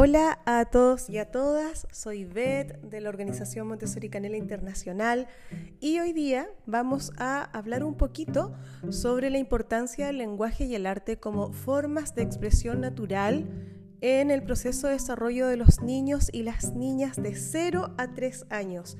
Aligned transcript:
Hola 0.00 0.38
a 0.46 0.64
todos 0.66 1.10
y 1.10 1.18
a 1.18 1.32
todas, 1.32 1.88
soy 1.90 2.24
Beth 2.24 2.80
de 2.82 3.00
la 3.00 3.08
organización 3.08 3.66
Montessori 3.66 4.08
Canela 4.08 4.36
Internacional 4.36 5.26
y 5.80 5.98
hoy 5.98 6.12
día 6.12 6.48
vamos 6.66 7.10
a 7.18 7.42
hablar 7.42 7.82
un 7.82 7.96
poquito 7.96 8.54
sobre 8.90 9.28
la 9.28 9.38
importancia 9.38 10.06
del 10.06 10.18
lenguaje 10.18 10.66
y 10.66 10.76
el 10.76 10.86
arte 10.86 11.16
como 11.16 11.52
formas 11.52 12.14
de 12.14 12.22
expresión 12.22 12.80
natural 12.80 13.50
en 14.00 14.30
el 14.30 14.44
proceso 14.44 14.86
de 14.86 14.92
desarrollo 14.92 15.48
de 15.48 15.56
los 15.56 15.82
niños 15.82 16.30
y 16.32 16.44
las 16.44 16.74
niñas 16.74 17.20
de 17.20 17.34
0 17.34 17.96
a 17.98 18.14
3 18.14 18.46
años, 18.50 18.96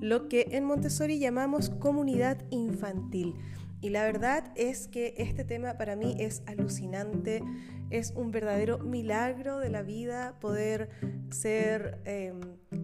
lo 0.00 0.28
que 0.28 0.48
en 0.50 0.64
Montessori 0.64 1.20
llamamos 1.20 1.70
comunidad 1.70 2.42
infantil. 2.50 3.36
Y 3.82 3.90
la 3.90 4.02
verdad 4.02 4.52
es 4.56 4.88
que 4.88 5.14
este 5.16 5.44
tema 5.44 5.78
para 5.78 5.96
mí 5.96 6.14
es 6.18 6.42
alucinante, 6.46 7.42
es 7.90 8.12
un 8.16 8.30
verdadero 8.30 8.78
milagro 8.78 9.58
de 9.58 9.68
la 9.68 9.82
vida 9.82 10.36
poder 10.40 10.90
ser 11.30 12.00
em, 12.04 12.40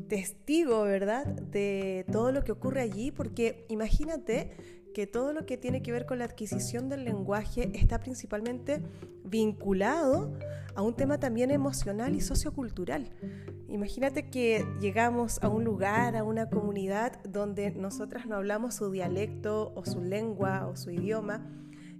testigo, 0.09 0.83
¿verdad?, 0.83 1.27
de 1.27 2.05
todo 2.13 2.33
lo 2.33 2.45
que 2.45 2.53
ocurre 2.53 2.81
allí, 2.81 3.11
porque 3.11 3.65
imagínate 3.69 4.51
que 4.95 5.07
todo 5.07 5.33
lo 5.33 5.45
que 5.47 5.57
tiene 5.57 5.83
que 5.83 5.93
ver 5.93 6.07
con 6.07 6.19
la 6.19 6.25
adquisición 6.25 6.89
del 6.89 7.05
lenguaje 7.05 7.71
está 7.75 8.01
principalmente 8.01 8.81
vinculado 9.25 10.33
a 10.75 10.83
un 10.83 10.95
tema 10.95 11.19
también 11.19 11.51
emocional 11.51 12.15
y 12.15 12.21
sociocultural. 12.21 13.11
Imagínate 13.69 14.31
que 14.31 14.65
llegamos 14.81 15.39
a 15.43 15.49
un 15.49 15.65
lugar, 15.65 16.17
a 16.17 16.25
una 16.25 16.49
comunidad 16.49 17.23
donde 17.25 17.73
nosotras 17.73 18.27
no 18.27 18.37
hablamos 18.37 18.77
su 18.77 18.91
dialecto 18.91 19.73
o 19.75 19.85
su 19.85 20.03
lengua 20.03 20.67
o 20.67 20.77
su 20.77 20.91
idioma 20.91 21.45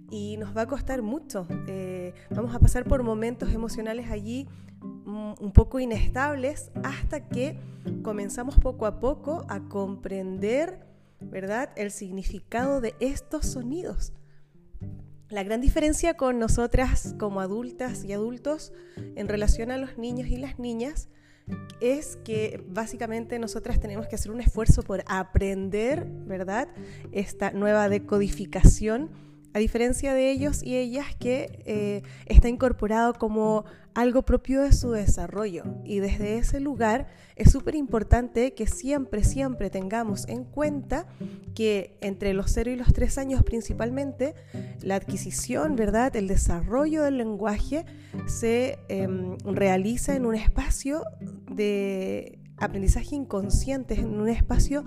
y 0.09 0.37
nos 0.37 0.55
va 0.55 0.61
a 0.61 0.67
costar 0.67 1.01
mucho. 1.01 1.47
Eh, 1.67 2.13
vamos 2.29 2.55
a 2.55 2.59
pasar 2.59 2.85
por 2.85 3.03
momentos 3.03 3.53
emocionales 3.53 4.09
allí 4.09 4.47
mm, 4.81 5.33
un 5.39 5.51
poco 5.53 5.79
inestables 5.79 6.71
hasta 6.83 7.27
que 7.27 7.57
comenzamos 8.03 8.57
poco 8.59 8.85
a 8.85 8.99
poco 8.99 9.45
a 9.49 9.59
comprender 9.61 10.87
¿verdad? 11.19 11.69
El 11.75 11.91
significado 11.91 12.81
de 12.81 12.95
estos 12.99 13.45
sonidos. 13.45 14.13
La 15.29 15.43
gran 15.43 15.59
diferencia 15.59 16.15
con 16.15 16.39
nosotras 16.39 17.15
como 17.19 17.41
adultas 17.41 18.03
y 18.05 18.13
adultos 18.13 18.71
en 19.15 19.27
relación 19.27 19.71
a 19.71 19.77
los 19.77 19.97
niños 19.97 20.29
y 20.29 20.37
las 20.37 20.57
niñas 20.57 21.09
es 21.81 22.17
que 22.23 22.63
básicamente 22.69 23.39
nosotras 23.39 23.79
tenemos 23.79 24.07
que 24.07 24.15
hacer 24.15 24.31
un 24.31 24.41
esfuerzo 24.41 24.83
por 24.83 25.03
aprender, 25.07 26.05
¿verdad? 26.05 26.69
Esta 27.11 27.51
nueva 27.51 27.89
decodificación 27.89 29.09
a 29.53 29.59
diferencia 29.59 30.13
de 30.13 30.29
ellos 30.31 30.61
y 30.63 30.75
ellas 30.75 31.15
que 31.19 31.63
eh, 31.65 32.03
está 32.27 32.49
incorporado 32.49 33.13
como 33.13 33.65
algo 33.97 34.21
propio 34.21 34.61
de 34.61 34.73
su 34.73 34.91
desarrollo. 34.91 35.63
Y 35.83 35.99
desde 35.99 36.37
ese 36.37 36.59
lugar 36.59 37.07
es 37.35 37.51
súper 37.51 37.73
importante 37.73 38.53
que 38.53 38.67
siempre, 38.67 39.23
siempre 39.23 39.71
tengamos 39.71 40.27
en 40.27 40.43
cuenta 40.43 41.07
que 41.55 41.97
entre 42.01 42.33
los 42.33 42.51
0 42.51 42.71
y 42.71 42.75
los 42.75 42.93
3 42.93 43.17
años 43.17 43.43
principalmente, 43.43 44.35
la 44.81 44.95
adquisición, 44.95 45.75
¿verdad? 45.75 46.15
El 46.15 46.27
desarrollo 46.27 47.01
del 47.03 47.17
lenguaje 47.17 47.85
se 48.27 48.77
em, 48.87 49.35
realiza 49.43 50.15
en 50.15 50.27
un 50.27 50.35
espacio 50.35 51.01
de 51.51 52.37
aprendizaje 52.57 53.15
inconsciente, 53.15 53.95
en 53.95 54.19
un 54.19 54.29
espacio 54.29 54.85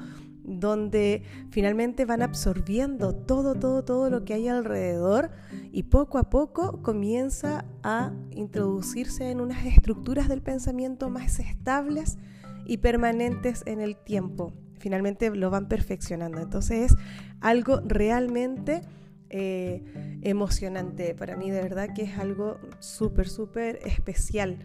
donde 0.50 1.22
finalmente 1.50 2.04
van 2.04 2.22
absorbiendo 2.22 3.14
todo, 3.14 3.54
todo, 3.54 3.84
todo 3.84 4.10
lo 4.10 4.24
que 4.24 4.34
hay 4.34 4.48
alrededor 4.48 5.30
y 5.70 5.84
poco 5.84 6.18
a 6.18 6.28
poco 6.28 6.82
comienza 6.82 7.64
a 7.84 8.12
introducirse 8.32 9.30
en 9.30 9.40
unas 9.40 9.64
estructuras 9.64 10.28
del 10.28 10.42
pensamiento 10.42 11.08
más 11.08 11.38
estables 11.38 12.18
y 12.66 12.78
permanentes 12.78 13.62
en 13.66 13.80
el 13.80 13.96
tiempo. 13.96 14.52
Finalmente 14.78 15.30
lo 15.30 15.50
van 15.50 15.68
perfeccionando. 15.68 16.40
Entonces 16.40 16.92
es 16.92 16.98
algo 17.40 17.80
realmente 17.84 18.80
eh, 19.28 19.84
emocionante. 20.22 21.14
Para 21.14 21.36
mí 21.36 21.50
de 21.50 21.62
verdad 21.62 21.94
que 21.94 22.02
es 22.02 22.18
algo 22.18 22.58
súper, 22.80 23.28
súper 23.28 23.78
especial. 23.84 24.58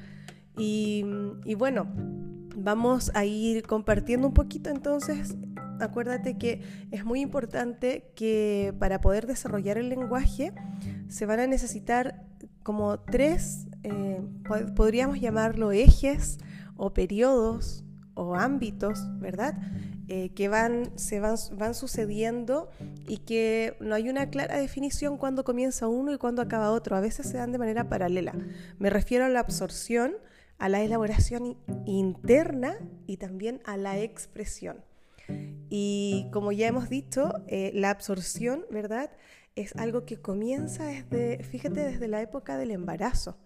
Y, 0.57 1.06
y 1.44 1.53
bueno, 1.56 1.85
vamos 2.56 3.12
a 3.13 3.25
ir 3.25 3.63
compartiendo 3.63 4.28
un 4.28 4.34
poquito 4.34 4.69
entonces 4.69 5.35
acuérdate 5.80 6.38
que 6.38 6.62
es 6.91 7.06
muy 7.06 7.22
importante 7.22 8.12
que 8.16 8.74
para 8.80 9.02
poder 9.02 9.28
desarrollar 9.28 9.78
el 9.78 9.90
lenguaje 9.90 10.53
se 11.08 11.25
van 11.25 11.40
a 11.40 11.47
necesitar 11.47 12.24
como 12.63 13.00
tres, 13.00 13.68
eh, 13.84 14.22
podríamos 14.75 15.19
llamarlo 15.19 15.72
ejes 15.72 16.40
o 16.78 16.94
periodos 16.94 17.84
o 18.16 18.36
ámbitos, 18.36 19.00
¿verdad? 19.19 19.56
Eh, 20.08 20.30
que 20.34 20.50
van, 20.50 20.91
se 20.97 21.19
van, 21.19 21.36
van 21.53 21.74
sucediendo 21.74 22.69
y 23.07 23.18
que 23.18 23.75
no 23.80 23.96
hay 23.96 24.09
una 24.09 24.30
clara 24.30 24.57
definición 24.57 25.18
cuando 25.18 25.44
comienza 25.44 25.88
uno 25.88 26.13
y 26.13 26.18
cuando 26.18 26.42
acaba 26.42 26.72
otro. 26.72 26.96
A 26.96 27.02
veces 27.02 27.28
se 27.28 27.38
dan 27.38 27.52
de 27.52 27.57
manera 27.57 27.90
paralela. 27.90 28.34
Me 28.80 28.90
refiero 28.90 29.25
a 29.25 29.30
la 29.30 29.40
absorción, 29.40 30.13
a 30.57 30.69
la 30.69 30.81
elaboración 30.81 31.57
interna 31.86 32.78
y 33.07 33.18
también 33.18 33.62
a 33.66 33.78
la 33.78 34.00
expresión. 34.00 34.78
Y 35.69 36.28
como 36.31 36.52
ya 36.52 36.68
hemos 36.68 36.90
dicho, 36.90 37.34
eh, 37.47 37.72
la 37.74 37.90
absorción, 37.90 38.66
¿verdad? 38.72 39.12
Es 39.56 39.75
algo 39.75 40.06
que 40.06 40.18
comienza 40.18 40.86
desde, 40.86 41.44
fíjate, 41.44 41.81
desde 41.81 42.08
la 42.08 42.22
época 42.22 42.58
del 42.58 42.72
embarazo. 42.72 43.38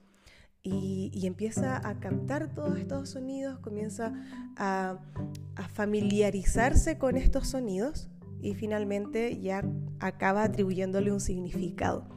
Y, 0.61 1.25
empieza 1.25 1.77
a 1.87 1.99
captar 1.99 2.53
todos 2.53 2.77
estos 2.77 3.09
sonidos, 3.09 3.59
comienza 3.59 4.13
a, 4.57 4.99
familiarizarse 5.73 6.97
con 6.97 7.15
estos 7.15 7.47
sonidos 7.47 8.09
y 8.41 8.55
finalmente 8.55 9.39
ya 9.39 9.63
acaba 9.99 10.43
atribuyéndole 10.43 11.11
un 11.11 11.21
significado. 11.21 12.09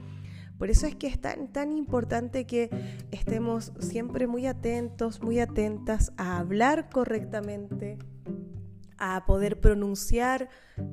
Por 0.58 0.70
eso 0.70 0.86
es 0.86 0.94
que 0.96 1.06
es 1.06 1.20
tan, 1.20 1.52
tan 1.52 1.72
importante 1.72 2.44
que 2.44 2.70
estemos 3.10 3.72
siempre 3.78 4.26
muy 4.26 4.46
atentos, 4.46 5.22
muy 5.22 5.40
atentas 5.40 6.12
a 6.16 6.38
hablar 6.38 6.90
correctamente, 6.90 7.98
a 9.04 9.24
poder 9.26 9.58
pronunciar 9.58 10.48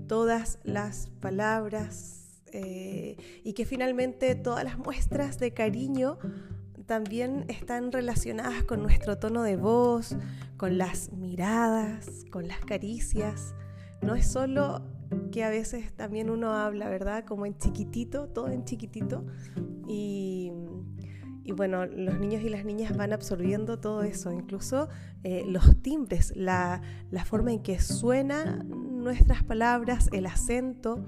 todas 0.08 0.58
las 0.64 1.10
palabras 1.22 2.42
eh, 2.52 3.18
y 3.44 3.54
que 3.54 3.66
finalmente 3.66 4.34
todas 4.34 4.64
las 4.64 4.80
muestras 4.80 5.38
de 5.38 5.54
cariño 5.54 6.18
también 6.88 7.46
están 7.50 7.92
relacionadas 7.92 8.64
con 8.64 8.82
nuestro 8.82 9.20
tono 9.20 9.44
de 9.44 9.58
voz, 9.58 10.16
con 10.58 10.80
las 10.80 11.12
miradas, 11.12 12.26
con 12.32 12.48
las 12.48 12.58
caricias. 12.66 13.54
No 14.02 14.16
es 14.16 14.26
solo 14.26 14.82
que 15.32 15.44
a 15.44 15.50
veces 15.50 15.94
también 15.94 16.32
uno 16.32 16.54
habla, 16.54 16.90
¿verdad? 16.90 17.26
Como 17.26 17.46
en 17.46 17.60
chiquitito, 17.60 18.28
todo 18.30 18.48
en 18.48 18.66
chiquitito. 18.66 19.24
Y, 19.88 20.52
y 21.50 21.52
bueno, 21.52 21.88
los 21.88 22.20
niños 22.20 22.44
y 22.44 22.50
las 22.50 22.64
niñas 22.64 22.96
van 22.96 23.12
absorbiendo 23.12 23.80
todo 23.80 24.04
eso, 24.04 24.32
incluso 24.32 24.88
eh, 25.24 25.44
los 25.48 25.82
timbres, 25.82 26.32
la, 26.36 26.80
forma 27.26 27.52
en 27.52 27.64
que 27.64 27.80
suenan 27.80 28.70
nuestras 29.04 29.44
palabras, 29.44 30.10
el 30.12 30.28
acento. 30.28 31.04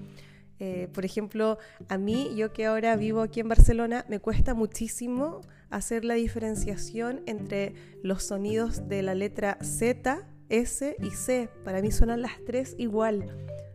Eh, 0.58 0.90
por 0.94 1.06
ejemplo, 1.06 1.60
a 1.90 2.00
mí, 2.00 2.32
yo 2.36 2.54
que 2.54 2.66
ahora 2.66 2.96
vivo 2.96 3.22
aquí 3.22 3.40
en 3.40 3.50
Barcelona, 3.50 4.04
me 4.10 4.18
cuesta 4.18 4.56
muchísimo 4.56 5.42
hacer 5.70 6.06
la 6.06 6.16
diferenciación 6.16 7.22
entre 7.28 7.76
los 8.02 8.24
sonidos 8.24 8.88
de 8.88 9.04
la 9.04 9.14
letra 9.14 9.60
Z, 9.62 10.28
S 10.50 10.96
y 11.04 11.12
C. 11.12 11.50
Para 11.64 11.84
mí 11.84 11.92
suenan 11.92 12.24
las 12.24 12.44
tres 12.48 12.74
igual. 12.80 13.32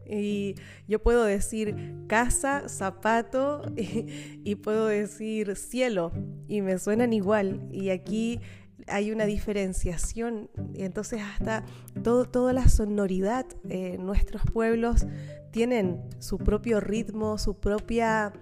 Y 0.08 0.54
yo 0.86 1.02
puedo 1.02 1.24
decir 1.24 1.74
casa, 2.06 2.68
zapato 2.68 3.62
y, 3.76 4.54
puedo 4.56 4.86
decir 4.86 5.56
cielo 5.56 6.12
y 6.48 6.62
me 6.62 6.78
suenan 6.78 7.12
igual. 7.12 7.68
Y 7.72 7.90
aquí 7.90 8.40
hay 8.86 9.10
una 9.10 9.26
diferenciación. 9.26 10.50
Entonces 10.74 11.20
hasta 11.22 11.64
todo, 12.02 12.24
toda 12.24 12.52
la 12.52 12.68
sonoridad, 12.68 13.46
eh, 13.68 13.96
nuestros 13.98 14.42
pueblos 14.52 15.06
tienen 15.50 16.00
su 16.18 16.38
propio 16.38 16.80
ritmo, 16.80 17.38
su 17.38 17.58
propia... 17.58 18.32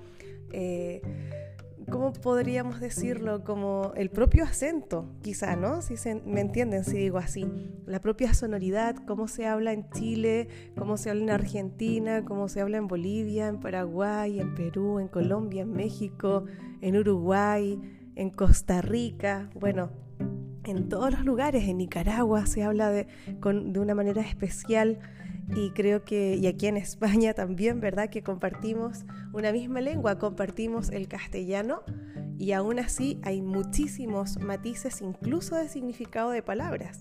Eh, 0.53 1.03
¿cómo 1.91 2.13
podríamos 2.13 2.81
decirlo? 2.81 3.45
Como 3.45 3.93
el 3.97 4.11
propio 4.11 4.45
acento, 4.45 5.09
quizá, 5.23 5.57
¿no? 5.57 5.83
Si 5.83 5.97
se, 5.97 6.15
me 6.15 6.41
entienden 6.41 6.85
si 6.85 6.97
digo 6.99 7.19
así. 7.19 7.47
La 7.87 8.01
propia 8.01 8.35
sonoridad, 8.35 8.97
cómo 9.07 9.29
se 9.29 9.47
habla 9.47 9.73
en 9.73 9.89
Chile, 9.91 10.49
cómo 10.77 10.97
se 10.97 11.11
habla 11.11 11.23
en 11.23 11.31
Argentina, 11.31 12.25
cómo 12.25 12.49
se 12.49 12.61
habla 12.61 12.79
en 12.79 12.89
Bolivia, 12.89 13.49
en 13.49 13.61
Paraguay, 13.61 14.41
en 14.41 14.55
Perú, 14.55 14.99
en 15.01 15.09
Colombia, 15.09 15.63
en 15.63 15.73
México, 15.73 16.45
en 16.81 16.97
Uruguay, 16.97 17.81
en 18.15 18.31
Costa 18.31 18.81
Rica. 18.81 19.51
Bueno, 19.55 19.91
en 20.65 20.89
todos 20.89 21.11
los 21.13 21.25
lugares, 21.25 21.65
en 21.65 21.79
Nicaragua 21.79 22.47
se 22.47 22.63
habla 22.63 22.91
de, 22.91 23.07
de 23.27 23.81
una 23.81 23.95
manera 23.95 24.23
especial 24.23 24.99
y 25.55 25.71
creo 25.71 26.05
que, 26.05 26.37
y 26.37 26.47
aquí 26.47 26.67
en 26.67 26.77
España 26.77 27.35
también, 27.35 27.81
¿verdad? 27.81 28.09
Que 28.09 28.23
compartimos 28.23 29.05
una 29.33 29.53
misma 29.53 29.81
lengua, 29.81 30.19
compartimos 30.19 30.91
el 30.91 31.09
castellano 31.09 31.83
y 32.39 32.53
aún 32.53 32.79
así 32.79 33.21
hay 33.23 33.43
muchísimos 33.43 34.39
matices 34.41 35.01
incluso 35.01 35.57
de 35.57 35.69
significado 35.69 36.31
de 36.31 36.43
palabras. 36.43 37.01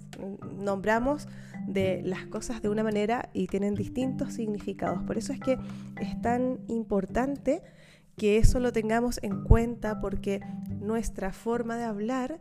Nombramos 0.57 1.27
de 1.67 2.01
las 2.03 2.25
cosas 2.27 2.61
de 2.61 2.69
una 2.69 2.83
manera 2.83 3.29
y 3.33 3.47
tienen 3.47 3.75
distintos 3.75 4.33
significados. 4.33 5.01
Por 5.03 5.17
eso 5.17 5.33
es 5.33 5.39
que 5.39 5.57
es 5.99 6.21
tan 6.21 6.59
importante 6.67 7.61
que 8.15 8.37
eso 8.37 8.59
lo 8.59 8.71
tengamos 8.71 9.19
en 9.23 9.43
cuenta 9.43 9.99
porque 9.99 10.41
nuestra 10.79 11.31
forma 11.33 11.77
de 11.77 11.85
hablar 11.85 12.39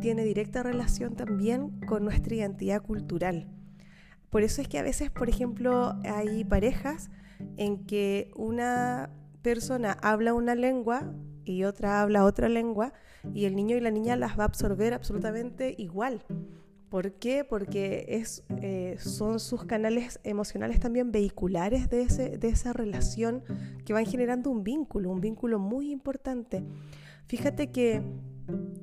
tiene 0.00 0.22
directa 0.24 0.62
relación 0.62 1.16
también 1.16 1.80
con 1.86 2.04
nuestra 2.04 2.34
identidad 2.36 2.80
cultural. 2.82 3.48
Por 4.30 4.42
eso 4.42 4.62
es 4.62 4.68
que 4.68 4.78
a 4.78 4.82
veces, 4.82 5.10
por 5.10 5.28
ejemplo, 5.28 5.96
hay 6.04 6.44
parejas 6.44 7.10
en 7.56 7.84
que 7.84 8.30
una 8.36 9.10
persona 9.42 9.92
habla 10.02 10.34
una 10.34 10.54
lengua 10.54 11.12
y 11.44 11.64
otra 11.64 12.02
habla 12.02 12.24
otra 12.24 12.48
lengua 12.48 12.92
y 13.34 13.44
el 13.44 13.56
niño 13.56 13.76
y 13.76 13.80
la 13.80 13.90
niña 13.90 14.16
las 14.16 14.38
va 14.38 14.44
a 14.44 14.46
absorber 14.46 14.94
absolutamente 14.94 15.74
igual. 15.78 16.24
¿Por 16.88 17.12
qué? 17.12 17.44
Porque 17.44 18.04
es, 18.08 18.42
eh, 18.62 18.96
son 18.98 19.38
sus 19.38 19.64
canales 19.64 20.18
emocionales 20.24 20.80
también 20.80 21.12
vehiculares 21.12 21.88
de, 21.88 22.02
ese, 22.02 22.36
de 22.36 22.48
esa 22.48 22.72
relación 22.72 23.44
que 23.84 23.92
van 23.92 24.06
generando 24.06 24.50
un 24.50 24.64
vínculo, 24.64 25.10
un 25.10 25.20
vínculo 25.20 25.60
muy 25.60 25.92
importante. 25.92 26.64
Fíjate 27.26 27.70
que 27.70 28.02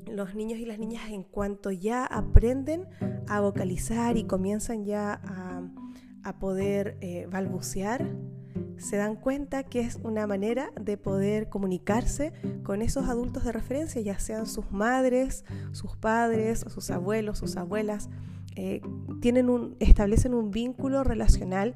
los 0.10 0.36
niños 0.36 0.60
y 0.60 0.66
las 0.66 0.80
niñas 0.80 1.10
en 1.10 1.24
cuanto 1.24 1.72
ya 1.72 2.06
aprenden 2.06 2.88
a 3.28 3.42
vocalizar 3.42 4.18
y 4.18 4.24
comienzan 4.24 4.86
ya 4.86 5.22
a, 5.24 5.70
poder 6.40 6.98
eh, 7.00 7.26
balbucear, 7.32 8.06
se 8.78 8.98
dan 8.98 9.16
cuenta 9.16 9.64
que 9.64 9.80
es 9.80 9.98
una 10.04 10.28
manera 10.28 10.72
de 10.80 10.98
poder 10.98 11.50
comunicarse 11.50 12.34
con 12.64 12.82
esos 12.82 13.08
adultos 13.08 13.46
de 13.46 13.52
referencia, 13.52 14.02
ya 14.02 14.20
sean 14.20 14.46
sus 14.46 14.72
madres, 14.72 15.46
sus 15.72 15.96
padres, 15.96 16.66
sus 16.68 16.92
abuelos, 16.92 17.40
sus 17.40 17.58
abuelas. 17.58 18.10
Eh, 18.56 18.82
tienen 19.22 19.50
un, 19.50 19.76
establecen 19.80 20.34
un 20.34 20.52
vínculo 20.52 21.04
relacional 21.04 21.76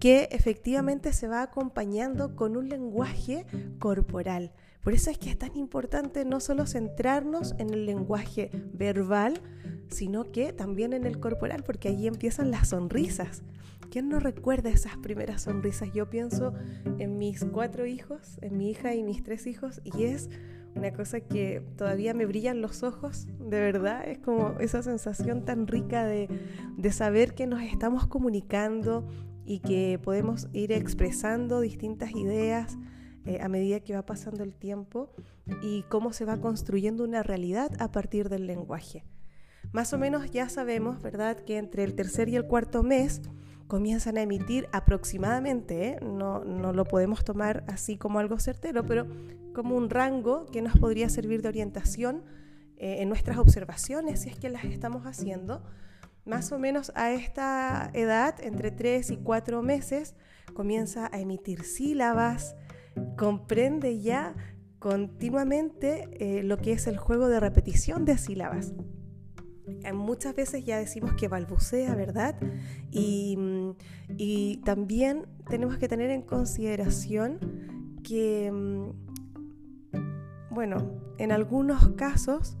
que 0.00 0.28
efectivamente 0.32 1.12
se 1.12 1.28
va 1.28 1.42
acompañando 1.42 2.36
con 2.36 2.56
un 2.56 2.68
lenguaje 2.68 3.46
corporal. 3.78 4.52
Por 4.82 4.94
eso 4.94 5.10
es 5.10 5.18
que 5.18 5.30
es 5.30 5.38
tan 5.38 5.56
importante 5.56 6.24
no 6.24 6.40
solo 6.40 6.66
centrarnos 6.66 7.54
en 7.58 7.70
el 7.70 7.86
lenguaje 7.86 8.50
verbal, 8.72 9.40
sino 9.88 10.32
que 10.32 10.52
también 10.52 10.92
en 10.92 11.04
el 11.04 11.20
corporal, 11.20 11.62
porque 11.64 11.88
allí 11.88 12.06
empiezan 12.06 12.50
las 12.50 12.68
sonrisas. 12.70 13.42
¿Quién 13.90 14.08
no 14.08 14.18
recuerda 14.18 14.70
esas 14.70 14.96
primeras 14.96 15.42
sonrisas? 15.42 15.92
Yo 15.92 16.08
pienso 16.08 16.54
en 16.98 17.18
mis 17.18 17.44
cuatro 17.44 17.86
hijos, 17.86 18.38
en 18.40 18.56
mi 18.56 18.70
hija 18.70 18.94
y 18.94 19.02
mis 19.02 19.22
tres 19.22 19.46
hijos, 19.46 19.80
y 19.84 20.04
es 20.04 20.30
una 20.74 20.92
cosa 20.92 21.20
que 21.20 21.62
todavía 21.76 22.14
me 22.14 22.24
brillan 22.26 22.62
los 22.62 22.82
ojos, 22.82 23.26
de 23.38 23.60
verdad, 23.60 24.08
es 24.08 24.18
como 24.18 24.58
esa 24.58 24.82
sensación 24.82 25.44
tan 25.44 25.66
rica 25.66 26.06
de, 26.06 26.28
saber 26.90 27.34
que 27.34 27.46
nos 27.46 27.62
estamos 27.62 28.06
comunicando 28.06 29.06
y 29.44 29.60
que 29.60 30.00
podemos 30.02 30.48
ir 30.52 30.72
expresando 30.72 31.60
distintas 31.60 32.12
ideas 32.12 32.78
eh, 33.24 33.40
a 33.40 33.48
medida 33.48 33.80
que 33.80 33.94
va 33.94 34.04
pasando 34.04 34.42
el 34.42 34.54
tiempo 34.54 35.10
y 35.62 35.82
cómo 35.84 36.12
se 36.12 36.24
va 36.24 36.40
construyendo 36.40 37.04
una 37.04 37.22
realidad 37.22 37.70
a 37.80 37.90
partir 37.92 38.28
del 38.28 38.46
lenguaje. 38.46 39.04
Más 39.72 39.92
o 39.92 39.98
menos 39.98 40.30
ya 40.30 40.48
sabemos, 40.48 41.00
¿verdad?, 41.00 41.38
que 41.44 41.58
entre 41.58 41.84
el 41.84 41.94
tercer 41.94 42.28
y 42.28 42.36
el 42.36 42.46
cuarto 42.46 42.82
mes 42.82 43.22
comienzan 43.68 44.18
a 44.18 44.22
emitir 44.22 44.68
aproximadamente, 44.72 45.88
¿eh? 45.88 45.98
no, 46.02 46.44
no, 46.44 46.72
lo 46.72 46.84
podemos 46.84 47.24
tomar 47.24 47.64
así 47.68 47.96
como 47.96 48.18
algo 48.18 48.38
certero, 48.38 48.84
pero 48.84 49.06
como 49.54 49.76
un 49.76 49.88
rango 49.88 50.44
que 50.46 50.60
nos 50.60 50.76
podría 50.76 51.08
servir 51.08 51.40
de 51.40 51.48
orientación 51.48 52.22
eh, 52.76 53.00
en 53.00 53.08
nuestras 53.08 53.38
observaciones, 53.38 54.22
si 54.22 54.28
es 54.28 54.36
que 54.36 54.50
las 54.50 54.64
estamos 54.64 55.06
haciendo. 55.06 55.62
Más 56.24 56.52
o 56.52 56.58
menos 56.58 56.92
a 56.94 57.12
esta 57.12 57.90
edad, 57.94 58.34
entre 58.42 58.72
3 58.72 59.10
y 59.10 59.16
4 59.16 59.62
meses, 59.62 60.16
comienza 60.52 61.08
a 61.12 61.18
emitir 61.18 61.64
sílabas, 61.64 62.56
comprende 63.16 64.00
ya 64.00 64.34
continuamente 64.78 66.08
eh, 66.18 66.42
lo 66.42 66.58
que 66.58 66.72
es 66.72 66.86
el 66.86 66.96
juego 66.96 67.28
de 67.28 67.38
repetición 67.40 68.04
de 68.04 68.18
sílabas. 68.18 68.72
Eh, 69.84 69.92
muchas 69.92 70.34
veces 70.34 70.64
ya 70.64 70.78
decimos 70.78 71.12
que 71.14 71.28
balbucea, 71.28 71.94
¿verdad? 71.94 72.34
Mm, 72.92 73.70
y, 74.16 74.60
también 74.64 75.26
tenemos 75.48 75.78
que 75.78 75.88
tener 75.88 76.10
en 76.10 76.22
consideración 76.22 77.38
que, 78.02 78.50
mm, 78.50 78.90
bueno, 80.50 81.00
en 81.18 81.30
algunos 81.32 81.90
casos 81.90 82.58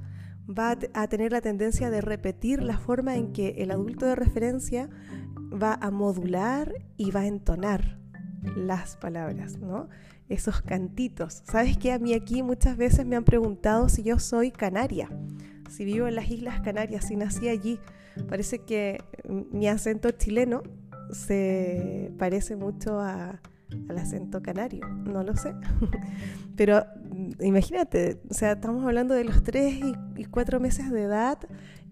va 0.48 0.76
a 0.94 1.08
tener 1.08 1.32
la 1.32 1.40
tendencia 1.40 1.90
de 1.90 2.00
repetir 2.00 2.62
la 2.62 2.78
forma 2.78 3.16
en 3.16 3.32
que 3.32 3.62
el 3.62 3.70
adulto 3.70 4.06
de 4.06 4.14
referencia 4.14 4.88
va 5.52 5.74
a 5.74 5.90
modular 5.90 6.72
y 6.96 7.10
va 7.10 7.20
a 7.20 7.26
entonar 7.26 7.98
las 8.56 8.96
palabras, 8.96 9.58
¿no? 9.58 9.88
Esos 10.32 10.62
cantitos. 10.62 11.42
¿Sabes 11.44 11.76
que 11.76 11.92
a 11.92 11.98
mí 11.98 12.14
aquí 12.14 12.42
muchas 12.42 12.76
veces 12.76 13.04
me 13.04 13.16
han 13.16 13.24
preguntado 13.24 13.88
si 13.88 14.02
yo 14.02 14.18
soy 14.18 14.50
canaria? 14.50 15.08
si 15.72 15.84
vivo 15.84 16.06
en 16.06 16.14
las 16.14 16.30
Islas 16.30 16.60
Canarias, 16.60 17.06
si 17.06 17.16
nací 17.16 17.48
allí, 17.48 17.80
parece 18.28 18.58
que 18.58 19.02
mi 19.26 19.68
acento 19.68 20.10
chileno 20.10 20.62
se 21.10 22.12
parece 22.18 22.56
mucho 22.56 23.00
al 23.00 23.40
acento 23.96 24.42
canario, 24.42 24.86
no 24.86 25.22
lo 25.22 25.34
sé. 25.36 25.54
Pero 26.56 26.84
mm, 27.10 27.42
imagínate, 27.42 28.20
o 28.28 28.34
sea, 28.34 28.52
estamos 28.52 28.84
hablando 28.84 29.14
de 29.14 29.24
los 29.24 29.42
tres 29.42 29.80
y, 30.16 30.24
cuatro 30.26 30.60
meses 30.60 30.90
de 30.90 31.02
edad 31.02 31.38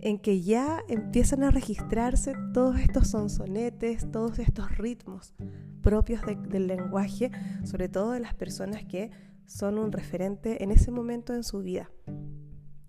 en 0.02 0.18
que 0.18 0.40
ya 0.40 0.82
empiezan 0.88 1.42
a 1.42 1.50
registrarse 1.50 2.34
todos 2.52 2.78
estos 2.80 3.08
sonsonetes, 3.08 4.10
todos 4.10 4.38
estos 4.38 4.76
ritmos 4.78 5.34
propios 5.82 6.22
del 6.48 6.66
lenguaje, 6.66 7.30
sobre 7.64 7.88
todo 7.88 8.12
de 8.12 8.20
las 8.20 8.34
personas 8.34 8.84
que 8.84 9.10
son 9.46 9.78
un 9.78 9.92
referente 9.92 10.62
en 10.62 10.70
ese 10.70 10.90
momento 10.90 11.34
en 11.34 11.42
su 11.42 11.60
vida. 11.60 11.90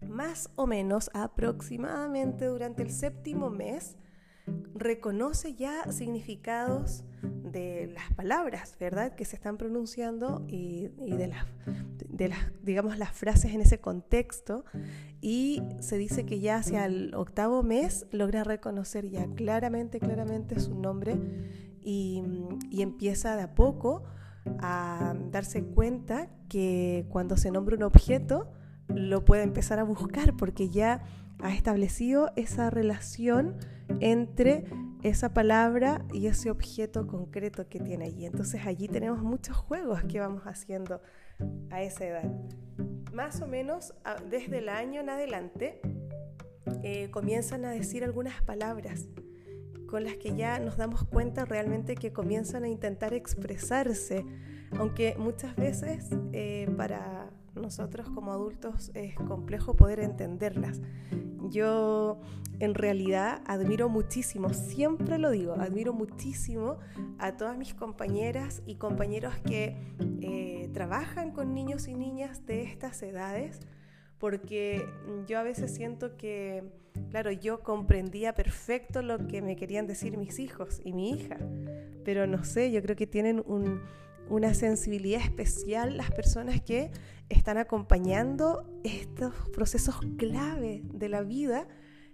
Más 0.07 0.49
o 0.55 0.67
menos 0.67 1.09
aproximadamente 1.13 2.45
durante 2.45 2.83
el 2.83 2.91
séptimo 2.91 3.49
mes, 3.49 3.97
reconoce 4.73 5.53
ya 5.53 5.91
significados 5.91 7.03
de 7.21 7.91
las 7.93 8.13
palabras, 8.13 8.75
¿verdad? 8.79 9.15
Que 9.15 9.25
se 9.25 9.35
están 9.35 9.57
pronunciando 9.57 10.45
y, 10.47 10.87
de, 10.87 11.27
las, 11.27 12.37
digamos, 12.63 12.97
las 12.97 13.11
frases 13.11 13.53
en 13.53 13.61
ese 13.61 13.79
contexto. 13.79 14.65
Y 15.21 15.61
se 15.79 15.97
dice 15.97 16.25
que 16.25 16.39
ya 16.39 16.57
hacia 16.57 16.85
el 16.85 17.13
octavo 17.13 17.63
mes 17.63 18.07
logra 18.11 18.43
reconocer 18.43 19.09
ya 19.09 19.27
claramente, 19.35 19.99
claramente 19.99 20.59
su 20.59 20.73
nombre 20.75 21.19
y, 21.81 22.23
y 22.69 22.81
empieza 22.81 23.35
de 23.35 23.43
a 23.43 23.53
poco 23.53 24.03
a 24.59 25.13
darse 25.31 25.63
cuenta 25.63 26.29
que 26.49 27.05
cuando 27.09 27.37
se 27.37 27.51
nombra 27.51 27.75
un 27.75 27.83
objeto, 27.83 28.51
lo 28.87 29.23
puede 29.23 29.43
empezar 29.43 29.79
a 29.79 29.83
buscar 29.83 30.35
porque 30.35 30.69
ya 30.69 31.03
ha 31.41 31.53
establecido 31.53 32.31
esa 32.35 32.69
relación 32.69 33.57
entre 33.99 34.65
esa 35.03 35.33
palabra 35.33 36.05
y 36.13 36.27
ese 36.27 36.51
objeto 36.51 37.07
concreto 37.07 37.67
que 37.67 37.79
tiene 37.79 38.05
allí. 38.05 38.25
Entonces 38.25 38.65
allí 38.65 38.87
tenemos 38.87 39.21
muchos 39.21 39.57
juegos 39.57 40.03
que 40.03 40.19
vamos 40.19 40.43
haciendo 40.43 41.01
a 41.69 41.81
esa 41.81 42.05
edad. 42.05 42.31
Más 43.13 43.41
o 43.41 43.47
menos 43.47 43.93
desde 44.29 44.59
el 44.59 44.69
año 44.69 45.01
en 45.01 45.09
adelante 45.09 45.81
eh, 46.83 47.09
comienzan 47.11 47.65
a 47.65 47.71
decir 47.71 48.03
algunas 48.03 48.41
palabras 48.43 49.07
con 49.87 50.05
las 50.05 50.15
que 50.15 50.35
ya 50.35 50.57
nos 50.59 50.77
damos 50.77 51.03
cuenta 51.03 51.43
realmente 51.43 51.95
que 51.95 52.13
comienzan 52.13 52.63
a 52.63 52.69
intentar 52.69 53.13
expresarse, 53.13 54.25
aunque 54.77 55.15
muchas 55.17 55.55
veces 55.57 56.07
eh, 56.31 56.69
para 56.77 57.29
nosotros 57.61 58.09
como 58.09 58.31
adultos 58.31 58.91
es 58.93 59.15
complejo 59.15 59.75
poder 59.75 59.99
entenderlas. 59.99 60.81
Yo 61.49 62.19
en 62.59 62.75
realidad 62.75 63.41
admiro 63.45 63.89
muchísimo, 63.89 64.53
siempre 64.53 65.17
lo 65.17 65.31
digo, 65.31 65.53
admiro 65.53 65.93
muchísimo 65.93 66.77
a 67.17 67.35
todas 67.35 67.57
mis 67.57 67.73
compañeras 67.73 68.61
y 68.65 68.75
compañeros 68.75 69.33
que 69.45 69.75
eh, 70.21 70.69
trabajan 70.73 71.31
con 71.31 71.53
niños 71.53 71.87
y 71.87 71.95
niñas 71.95 72.45
de 72.45 72.63
estas 72.63 73.01
edades, 73.01 73.59
porque 74.19 74.85
yo 75.27 75.39
a 75.39 75.43
veces 75.43 75.73
siento 75.73 76.17
que, 76.17 76.63
claro, 77.09 77.31
yo 77.31 77.63
comprendía 77.63 78.35
perfecto 78.35 79.01
lo 79.01 79.27
que 79.27 79.41
me 79.41 79.55
querían 79.55 79.87
decir 79.87 80.17
mis 80.17 80.37
hijos 80.37 80.81
y 80.85 80.93
mi 80.93 81.09
hija, 81.11 81.37
pero 82.05 82.27
no 82.27 82.43
sé, 82.43 82.71
yo 82.71 82.81
creo 82.83 82.95
que 82.95 83.07
tienen 83.07 83.43
un 83.45 83.81
una 84.31 84.53
sensibilidad 84.53 85.21
especial 85.21 85.97
las 85.97 86.09
personas 86.11 86.61
que 86.61 86.89
están 87.27 87.57
acompañando 87.57 88.63
estos 88.83 89.33
procesos 89.49 89.99
clave 90.17 90.83
de 90.85 91.09
la 91.09 91.21
vida 91.21 91.67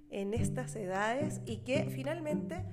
en 0.09 0.33
estas 0.33 0.75
edades 0.75 1.41
y 1.45 1.57
que 1.57 1.85
finalmente 1.91 2.65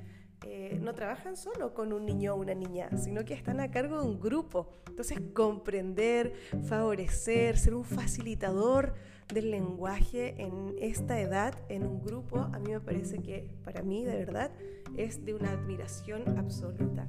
eh, 0.47 0.79
no 0.81 0.95
trabajan 0.95 1.37
solo 1.37 1.75
con 1.75 1.93
un 1.93 2.07
niño 2.07 2.35
o 2.35 2.37
una 2.37 2.55
niña, 2.55 2.89
sino 2.97 3.25
que 3.25 3.35
están 3.35 3.61
a 3.61 3.71
cargo 3.71 4.01
de 4.01 4.09
un 4.09 4.19
grupo. 4.19 4.71
Entonces, 4.89 5.21
comprender, 5.35 6.33
favorecer, 6.65 7.59
ser 7.59 7.75
un 7.75 7.85
facilitador 7.85 8.95
del 9.33 9.51
lenguaje 9.51 10.35
en 10.43 10.75
esta 10.81 11.21
edad, 11.21 11.55
en 11.69 11.87
un 11.87 12.03
grupo, 12.03 12.39
a 12.39 12.59
mí 12.59 12.73
me 12.73 12.81
parece 12.81 13.19
que 13.19 13.51
para 13.63 13.83
mí, 13.83 14.05
de 14.05 14.17
verdad, 14.17 14.51
es 14.97 15.25
de 15.25 15.35
una 15.35 15.51
admiración 15.51 16.39
absoluta. 16.39 17.09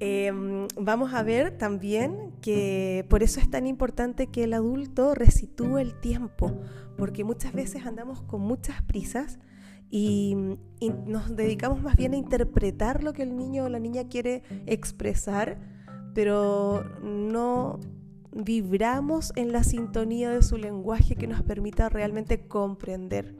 Em, 0.00 0.66
vamos 0.76 1.14
a 1.14 1.22
ver 1.22 1.56
también 1.56 2.32
que 2.40 3.06
por 3.08 3.22
eso 3.22 3.40
es 3.40 3.50
tan 3.50 3.66
importante 3.66 4.28
que 4.28 4.44
el 4.44 4.52
adulto 4.52 5.14
resitúe 5.14 5.78
el 5.78 5.94
tiempo, 6.00 6.60
porque 6.96 7.24
muchas 7.24 7.52
veces 7.52 7.86
andamos 7.86 8.22
con 8.22 8.40
muchas 8.40 8.82
prisas 8.82 9.38
y, 9.90 10.36
nos 11.06 11.34
dedicamos 11.36 11.82
más 11.82 11.96
bien 11.96 12.12
a 12.12 12.16
interpretar 12.16 13.02
lo 13.02 13.12
que 13.12 13.22
el 13.22 13.36
niño 13.36 13.64
o 13.64 13.68
la 13.68 13.78
niña 13.78 14.08
quiere 14.08 14.42
expresar, 14.66 15.58
pero 16.14 16.84
no 17.02 17.80
vibramos 18.34 19.32
en 19.36 19.52
la 19.52 19.62
sintonía 19.62 20.30
de 20.30 20.42
su 20.42 20.56
lenguaje 20.56 21.14
que 21.14 21.28
nos 21.28 21.42
permita 21.42 21.88
realmente 21.88 22.48
comprender. 22.48 23.36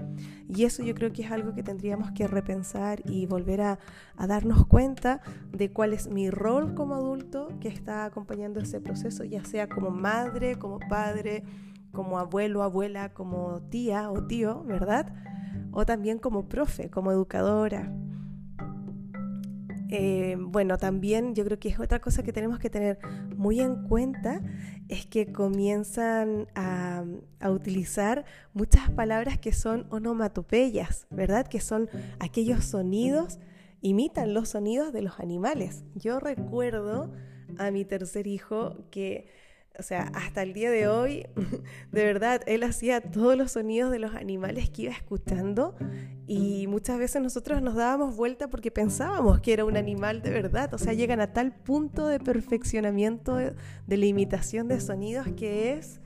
Y 0.49 0.65
eso 0.65 0.85
yo 0.85 0.95
creo 0.95 1.13
que 1.13 1.23
es 1.23 1.33
algo 1.33 1.53
que 1.53 1.65
tendríamos 1.65 2.13
que 2.13 2.29
repensar 2.29 3.03
y 3.05 3.27
volver 3.27 3.61
a, 3.61 3.79
darnos 4.17 4.67
cuenta 4.67 5.21
de 5.51 5.73
cuál 5.73 5.93
es 5.93 6.09
mi 6.09 6.31
rol 6.31 6.75
como 6.75 6.95
adulto 6.95 7.49
que 7.61 7.69
está 7.69 8.05
acompañando 8.05 8.61
ese 8.61 8.81
proceso, 8.81 9.25
ya 9.25 9.45
sea 9.45 9.69
como 9.69 9.91
madre, 9.91 10.57
como 10.59 10.79
padre, 10.79 11.43
como 11.93 12.19
abuelo, 12.19 12.63
abuela, 12.63 13.13
como 13.13 13.63
tía 13.71 14.11
o 14.11 14.25
tío, 14.27 14.63
¿verdad? 14.63 15.13
O 15.73 15.85
también 15.85 16.19
como 16.19 16.49
profe, 16.49 16.89
como 16.89 17.11
educadora. 17.11 17.93
Eh, 19.97 20.37
bueno, 20.39 20.77
también 20.77 21.35
yo 21.35 21.45
creo 21.45 21.61
que 21.61 21.69
es 21.69 21.79
otra 21.79 22.01
cosa 22.01 22.25
que 22.25 22.33
tenemos 22.33 22.59
que 22.59 22.69
tener 22.69 22.99
muy 23.37 23.61
en 23.61 23.87
cuenta, 23.87 24.43
es 24.89 25.07
que 25.07 25.33
comienzan 25.33 26.49
a, 26.57 27.05
a, 27.39 27.51
utilizar 27.51 28.25
muchas 28.55 28.91
palabras 28.91 29.39
que 29.39 29.53
son 29.53 29.87
onomatopeyas, 29.91 31.07
¿verdad? 31.11 31.47
Que 31.47 31.61
son 31.61 31.89
aquellos 32.19 32.65
sonidos, 32.65 33.39
imitan 33.83 34.35
los 34.35 34.49
sonidos 34.49 34.93
de 34.93 35.03
los 35.03 35.21
animales. 35.21 35.85
Yo 35.95 36.19
recuerdo 36.19 37.13
a 37.59 37.71
mi 37.71 37.85
tercer 37.85 38.27
hijo 38.27 38.91
que 38.91 39.29
o 39.79 39.83
sea, 39.83 40.11
hasta 40.15 40.43
el 40.43 40.53
día 40.53 40.71
de 40.71 40.87
hoy, 40.87 41.27
de 41.93 42.05
verdad, 42.05 42.43
él 42.47 42.63
hacía 42.63 43.01
todos 43.01 43.37
los 43.37 43.53
sonidos 43.53 43.91
de 43.91 43.99
los 43.99 44.15
animales 44.15 44.71
que 44.71 44.83
iba 44.83 44.93
escuchando 44.93 45.75
y 46.27 46.67
muchas 46.69 46.99
veces 46.99 47.21
nosotros 47.21 47.61
nos 47.61 47.75
dábamos 47.75 48.17
vuelta 48.17 48.49
porque 48.49 48.71
pensábamos 48.71 49.41
que 49.41 49.53
era 49.53 49.65
un 49.65 49.77
animal 49.77 50.23
de 50.23 50.31
verdad. 50.31 50.73
O 50.75 50.79
sea, 50.79 50.93
llegan 50.93 51.21
a 51.21 51.33
tal 51.33 51.53
punto 51.53 52.07
de 52.07 52.21
perfeccionamiento 52.21 53.37
de, 53.37 53.55
de 53.87 53.97
la 53.97 54.07
imitación 54.07 54.69
de 54.69 54.81
sonidos 54.81 55.27
que 55.37 55.73
es 55.73 56.01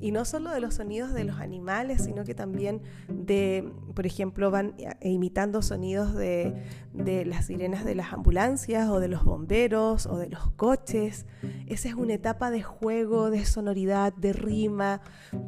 y 0.00 0.10
no 0.10 0.24
solo 0.24 0.50
de 0.50 0.60
los 0.60 0.74
sonidos 0.74 1.12
de 1.12 1.24
los 1.24 1.40
animales, 1.40 2.04
sino 2.04 2.24
que 2.24 2.34
también 2.34 2.82
de, 3.08 3.72
por 3.94 4.06
ejemplo, 4.06 4.50
van 4.50 4.74
imitando 5.00 5.62
sonidos 5.62 6.14
de, 6.14 6.54
las 6.94 7.46
sirenas 7.46 7.84
de 7.84 7.94
las 7.94 8.12
ambulancias 8.12 8.88
o 8.88 9.00
de 9.00 9.08
los 9.08 9.24
bomberos 9.24 10.06
o 10.06 10.18
de 10.18 10.28
los 10.28 10.50
coches. 10.52 11.26
Esa 11.66 11.88
es 11.88 11.94
una 11.94 12.14
etapa 12.14 12.50
de 12.50 12.62
juego, 12.62 13.30
de 13.30 13.44
sonoridad, 13.44 14.12
de 14.14 14.32
rima, 14.32 15.00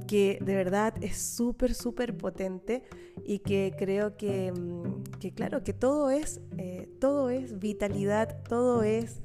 que 0.07 0.38
de 0.41 0.55
verdad 0.55 0.95
es 1.03 1.19
súper, 1.19 1.75
súper 1.75 2.17
potente 2.17 2.83
y 3.25 3.41
que 3.41 3.75
creo 3.76 4.17
que, 4.17 4.53
mm, 4.53 5.35
claro, 5.35 5.65
que 5.65 5.73
todo 5.73 6.11
es, 6.11 6.41
eh, 6.57 6.88
todo 7.00 7.31
es 7.31 7.59
vitalidad, 7.59 8.43
todo 8.49 8.83
es 8.83 9.21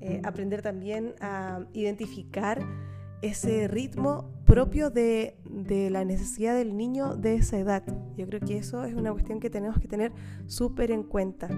eh, 0.00 0.22
aprender 0.24 0.62
también 0.62 1.14
a 1.20 1.60
identificar 1.74 2.64
ese 3.22 3.68
ritmo 3.68 4.30
propio 4.44 4.90
de, 4.90 5.36
la 5.90 6.04
necesidad 6.04 6.54
del 6.54 6.76
niño 6.76 7.14
de 7.16 7.36
esa 7.36 7.58
edad. 7.58 7.84
Yo 8.16 8.26
creo 8.26 8.40
que 8.40 8.58
eso 8.58 8.84
es 8.84 8.94
una 8.94 9.12
cuestión 9.12 9.40
que 9.40 9.50
tenemos 9.50 9.78
que 9.78 9.88
tener 9.88 10.12
súper 10.46 10.90
en 10.90 11.02
cuenta. 11.02 11.48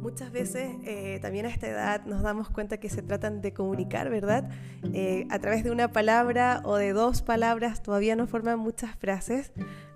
Muchas 0.00 0.32
veces 0.32 0.70
eh, 0.84 1.18
también 1.20 1.46
a 1.46 1.48
esta 1.48 1.68
edad 1.68 2.04
nos 2.06 2.22
damos 2.22 2.50
cuenta 2.50 2.78
que 2.78 2.88
se 2.88 3.02
tratan 3.02 3.40
de 3.40 3.52
comunicar, 3.52 4.10
¿verdad? 4.10 4.50
Eh, 4.92 5.26
a 5.30 5.38
través 5.38 5.64
de 5.64 5.70
una 5.70 5.92
palabra 5.92 6.62
o 6.64 6.76
de 6.76 6.92
dos 6.92 7.22
palabras 7.22 7.82
todavía 7.82 8.16
no 8.16 8.26
forman 8.26 8.58
muchas 8.58 8.96
frases, 8.96 9.52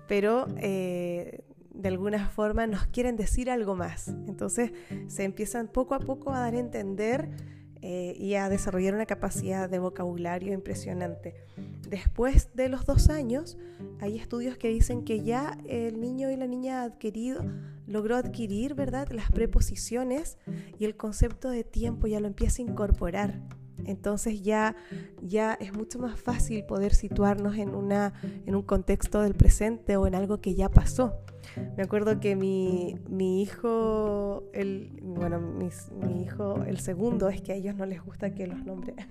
pero 0.07 0.47
eh, 0.57 1.43
de 1.73 1.87
alguna 1.89 2.29
forma 2.29 2.67
nos 2.67 2.85
quieren 2.87 3.15
decir 3.15 3.49
algo 3.49 3.75
más. 3.75 4.07
Entonces 4.27 4.71
se 5.07 5.23
empiezan 5.23 5.67
poco 5.67 5.95
a 5.95 5.99
poco 5.99 6.31
a 6.31 6.39
dar 6.39 6.53
a 6.53 6.59
entender 6.59 7.29
eh, 7.85 8.15
y 8.17 8.35
a 8.35 8.47
desarrollar 8.47 8.93
una 8.93 9.05
capacidad 9.05 9.69
de 9.69 9.77
vocabulario 9.77 10.53
impresionante. 10.53 11.35
Después 11.89 12.47
de 12.53 12.69
los 12.69 12.85
dos 12.85 13.09
años, 13.09 13.57
hay 13.99 14.17
estudios 14.17 14.57
que 14.57 14.69
dicen 14.69 15.03
que 15.03 15.21
ya 15.21 15.57
el 15.67 15.99
niño 15.99 16.31
y 16.31 16.37
la 16.37 16.47
niña 16.47 16.83
adquirido 16.83 17.43
logró 17.85 18.15
adquirir, 18.15 18.73
¿verdad?, 18.73 19.09
las 19.11 19.29
preposiciones 19.31 20.37
y 20.79 20.85
el 20.85 20.95
concepto 20.95 21.49
de 21.49 21.65
tiempo 21.65 22.07
ya 22.07 22.21
lo 22.21 22.27
empieza 22.27 22.61
a 22.61 22.65
incorporar. 22.65 23.41
Entonces 23.83 24.41
ya, 24.41 24.77
ya 25.21 25.53
es 25.55 25.73
mucho 25.73 25.99
más 25.99 26.17
fácil 26.17 26.63
poder 26.63 26.95
situarnos 26.95 27.57
en, 27.57 27.75
una, 27.75 28.13
en 28.45 28.55
un 28.55 28.63
contexto 28.63 29.21
del 29.21 29.33
presente 29.33 29.97
o 29.97 30.07
en 30.07 30.15
algo 30.15 30.39
que 30.39 30.55
ya 30.55 30.69
pasó. 30.69 31.19
Me 31.77 31.83
acuerdo 31.83 32.19
que 32.19 32.35
mi, 32.35 33.41
hijo, 33.41 34.43
el, 34.53 34.99
bueno, 35.01 35.39
mi, 35.39 36.21
hijo, 36.21 36.63
el 36.63 36.79
segundo, 36.79 37.29
es 37.29 37.41
que 37.41 37.53
a 37.53 37.55
ellos 37.55 37.75
no 37.75 37.85
les 37.85 38.03
gusta 38.03 38.33
que 38.33 38.47
los 38.47 38.63
nombre. 38.65 38.93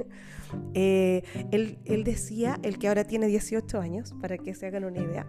Eh, 0.75 1.23
él, 1.51 2.05
decía, 2.05 2.59
el 2.63 2.79
que 2.79 2.89
ahora 2.89 3.05
tiene 3.05 3.27
18 3.27 3.81
años, 3.81 4.15
para 4.21 4.37
que 4.37 4.55
se 4.55 4.67
hagan 4.67 4.85
una 4.85 5.01
idea, 5.01 5.27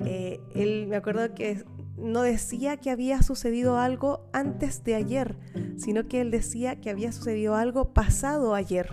eh, 0.00 0.40
él 0.54 0.86
me 0.88 0.96
acuerdo 0.96 1.32
que 1.34 1.64
no 1.96 2.22
decía 2.22 2.76
que 2.76 2.90
había 2.90 3.22
sucedido 3.22 3.78
algo 3.78 4.28
antes 4.32 4.82
de 4.82 4.96
ayer, 4.96 5.36
sino 5.76 6.08
que 6.08 6.20
él 6.20 6.32
decía 6.32 6.80
que 6.80 6.90
había 6.90 7.12
sucedido 7.12 7.54
algo 7.54 7.92
pasado 7.92 8.54
ayer. 8.54 8.88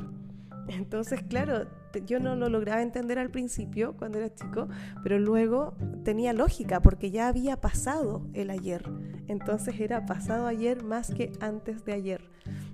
Entonces, 0.78 1.22
claro, 1.24 1.68
yo 2.06 2.20
no 2.20 2.36
lo 2.36 2.48
lograba 2.48 2.82
entender 2.82 3.20
al 3.20 3.30
principio 3.30 3.96
cuando 3.98 4.20
era 4.20 4.34
chico, 4.34 4.70
pero 5.04 5.20
luego 5.20 5.76
tenía 6.04 6.32
lógica 6.34 6.82
porque 6.82 7.12
ya 7.12 7.28
había 7.28 7.60
pasado 7.60 8.26
el 8.34 8.50
ayer. 8.50 8.90
Entonces 9.28 9.80
era 9.80 10.06
pasado 10.06 10.48
ayer 10.48 10.84
más 10.84 11.14
que 11.14 11.34
antes 11.42 11.84
de 11.84 11.94
ayer. 11.94 12.22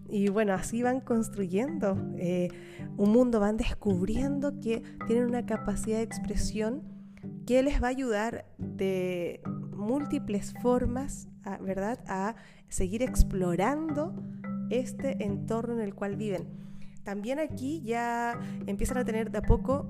Y 0.08 0.30
bueno, 0.30 0.54
así 0.54 0.84
van 0.84 1.02
construyendo 1.02 1.98
eh, 2.18 2.50
un 2.98 3.12
mundo, 3.12 3.40
van 3.40 3.58
descubriendo 3.58 4.60
que 4.60 4.84
tienen 5.08 5.26
una 5.26 5.46
capacidad 5.46 5.98
de 5.98 6.04
expresión 6.04 6.84
que 7.46 7.64
les 7.64 7.82
va 7.82 7.88
a 7.88 7.92
ayudar 7.92 8.46
de 8.58 9.42
múltiples 9.76 10.54
formas, 10.62 11.28
¿verdad?, 11.62 12.00
a 12.08 12.36
seguir 12.68 13.02
explorando 13.02 14.14
este 14.70 15.24
entorno 15.24 15.74
en 15.74 15.82
el 15.82 15.96
cual 15.96 16.16
viven 16.16 16.67
también 17.08 17.40
aquí 17.40 17.82
ya 17.84 18.38
empiezan 18.66 18.98
a 18.98 19.06
tener 19.06 19.32
de 19.32 19.38
a 19.38 19.42
poco 19.42 19.90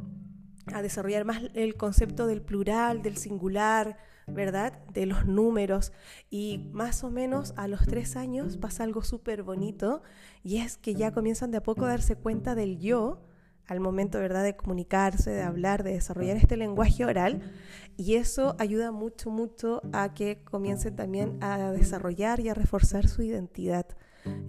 a 0.71 0.83
desarrollar 0.83 1.25
más 1.25 1.41
el 1.55 1.75
concepto 1.75 2.27
del 2.27 2.43
plural, 2.43 3.01
del 3.01 3.17
singular, 3.17 3.97
¿verdad? 4.27 4.85
De 4.93 5.07
los 5.07 5.25
números. 5.25 5.93
Y 6.29 6.69
más 6.73 7.03
o 7.03 7.09
menos 7.09 7.55
a 7.57 7.67
los 7.67 7.87
tres 7.87 8.15
años 8.15 8.57
pasa 8.57 8.83
algo 8.83 9.01
súper 9.01 9.41
bonito 9.41 10.03
y 10.43 10.57
es 10.57 10.77
que 10.77 10.93
ya 10.93 11.11
comienzan 11.11 11.49
de 11.49 11.57
a 11.57 11.63
poco 11.63 11.85
a 11.85 11.89
darse 11.89 12.17
cuenta 12.17 12.53
del 12.53 12.77
yo 12.77 13.25
al 13.65 13.79
momento, 13.79 14.19
¿verdad?, 14.19 14.43
de 14.43 14.55
comunicarse, 14.55 15.31
de 15.31 15.41
hablar, 15.41 15.83
de 15.83 15.93
desarrollar 15.93 16.37
este 16.37 16.55
lenguaje 16.55 17.03
oral. 17.03 17.51
Y 17.97 18.13
eso 18.13 18.55
ayuda 18.59 18.91
mucho, 18.91 19.31
mucho 19.31 19.81
a 19.91 20.13
que 20.13 20.43
comiencen 20.43 20.95
también 20.95 21.39
a 21.41 21.71
desarrollar 21.71 22.41
y 22.41 22.49
a 22.49 22.53
reforzar 22.53 23.07
su 23.07 23.23
identidad. 23.23 23.87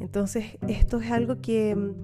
Entonces, 0.01 0.59
esto 0.69 1.01
es 1.01 1.11
algo 1.11 1.41
que 1.41 1.95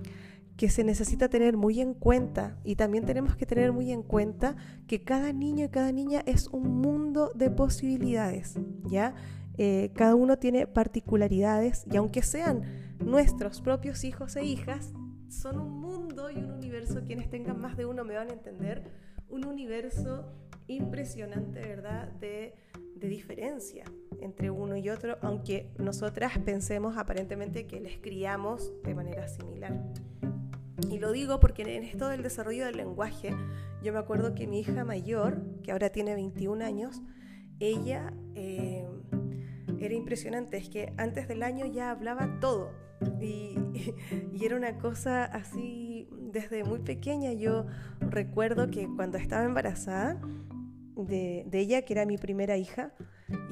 que 0.57 0.71
se 0.71 0.85
necesita 0.85 1.29
tener 1.29 1.57
muy 1.57 1.81
en 1.81 1.95
cuenta 1.95 2.59
y 2.65 2.77
también 2.77 3.05
tenemos 3.05 3.37
que 3.37 3.47
tener 3.47 3.73
muy 3.73 3.91
en 3.91 4.03
cuenta 4.03 4.57
que 4.87 5.03
cada 5.03 5.33
niño 5.33 5.65
y 5.65 5.69
cada 5.69 5.91
niña 5.91 6.23
es 6.27 6.49
un 6.49 6.81
mundo 6.81 7.33
de 7.35 7.51
posibilidades, 7.51 8.55
¿ya? 8.85 9.15
Eh, 9.57 9.91
cada 9.95 10.15
uno 10.15 10.39
tiene 10.39 10.67
particularidades 10.67 11.85
y 11.91 11.97
aunque 11.97 12.23
sean 12.23 12.63
nuestros 12.99 13.61
propios 13.61 14.05
hijos 14.05 14.37
e 14.37 14.45
hijas, 14.45 14.93
son 15.29 15.59
un 15.59 15.81
mundo 15.81 16.31
y 16.31 16.37
un 16.37 16.53
universo, 16.53 17.03
quienes 17.05 17.29
tengan 17.31 17.61
más 17.61 17.77
de 17.77 17.87
uno 17.87 18.05
me 18.05 18.15
van 18.15 18.31
a 18.31 18.33
entender, 18.33 18.85
un 19.29 19.45
universo 19.47 20.33
impresionante, 20.69 21.61
¿verdad?, 21.61 22.13
de, 22.13 22.55
de 22.97 23.09
diferencia 23.09 23.85
entre 24.21 24.51
uno 24.51 24.77
y 24.77 24.89
otro, 24.89 25.19
aunque 25.23 25.73
nosotras 25.79 26.39
pensemos 26.39 26.97
aparentemente 26.97 27.67
que 27.67 27.81
les 27.81 27.99
criamos 27.99 28.73
de 28.85 28.95
manera 28.95 29.29
similar. 29.29 29.83
Y 30.91 30.99
lo 30.99 31.13
digo 31.13 31.41
porque 31.41 31.63
en 31.63 31.85
esto 31.85 32.09
del 32.09 32.23
desarrollo 32.23 32.67
del 32.67 32.77
lenguaje, 32.77 33.35
yo 33.83 33.93
me 33.93 33.99
acuerdo 33.99 34.35
que 34.35 34.47
mi 34.47 34.61
hija 34.61 34.85
mayor, 34.85 35.43
que 35.63 35.73
ahora 35.73 35.91
tiene 35.91 36.15
21 36.15 36.65
años, 36.65 37.03
ella, 37.61 38.13
eh, 38.35 38.87
era 39.79 39.95
impresionante, 39.95 40.57
es 40.57 40.69
que 40.69 40.93
antes 40.97 41.29
del 41.29 41.43
año 41.43 41.67
ya 41.67 41.91
hablaba 41.91 42.39
todo 42.41 42.73
y, 43.21 43.57
era 44.41 44.57
una 44.57 44.79
cosa 44.79 45.25
así 45.25 46.09
desde 46.33 46.65
muy 46.65 46.81
pequeña. 46.81 47.33
Yo 47.33 47.67
recuerdo 48.01 48.71
que 48.71 48.89
cuando 48.95 49.19
estaba 49.19 49.45
embarazada 49.45 50.21
de, 50.97 51.45
de 51.47 51.59
ella, 51.59 51.83
que 51.83 51.95
era 51.95 52.07
mi 52.07 52.19
primera 52.19 52.57
hija, 52.57 52.93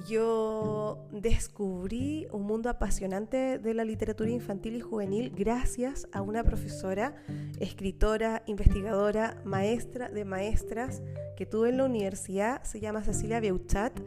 yo 0.07 1.09
descubrí 1.12 2.26
un 2.33 2.43
mundo 2.43 2.69
apasionante 2.69 3.59
de 3.59 3.75
la 3.75 3.85
literatura 3.85 4.31
infantil 4.31 4.76
y 4.76 4.81
juvenil 4.81 5.33
gracias 5.35 6.09
a 6.12 6.23
una 6.23 6.45
profesora, 6.45 7.14
escritora, 7.59 8.43
investigadora, 8.47 9.41
maestra 9.45 10.09
de 10.11 10.25
maestras 10.25 11.02
que 11.37 11.47
tuve 11.47 11.71
en 11.71 11.79
la 11.79 11.85
universidad, 11.85 12.62
se 12.64 12.81
llama 12.81 13.02
Cecilia 13.02 13.41
Beuchat 13.41 13.99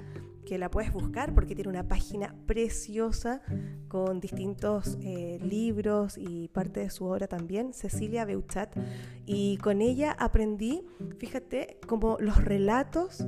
que 0.46 0.58
la 0.58 0.70
puedes 0.70 0.94
buscar 0.94 1.34
porque 1.34 1.56
tiene 1.56 1.70
una 1.70 1.88
página 1.88 2.36
preciosa 2.46 3.42
con 3.90 4.20
distintos 4.20 4.98
eh, 5.02 5.40
libros 5.42 6.18
y 6.18 6.48
parte 6.50 6.80
de 6.82 6.90
su 6.90 7.06
obra 7.06 7.28
también, 7.28 7.74
Cecilia 7.74 8.24
Beuchat. 8.24 8.78
Y 9.26 9.58
con 9.58 9.82
ella 9.82 10.16
aprendí, 10.18 10.84
fíjate, 11.18 11.80
como 11.88 12.18
los 12.20 12.44
relatos 12.46 13.26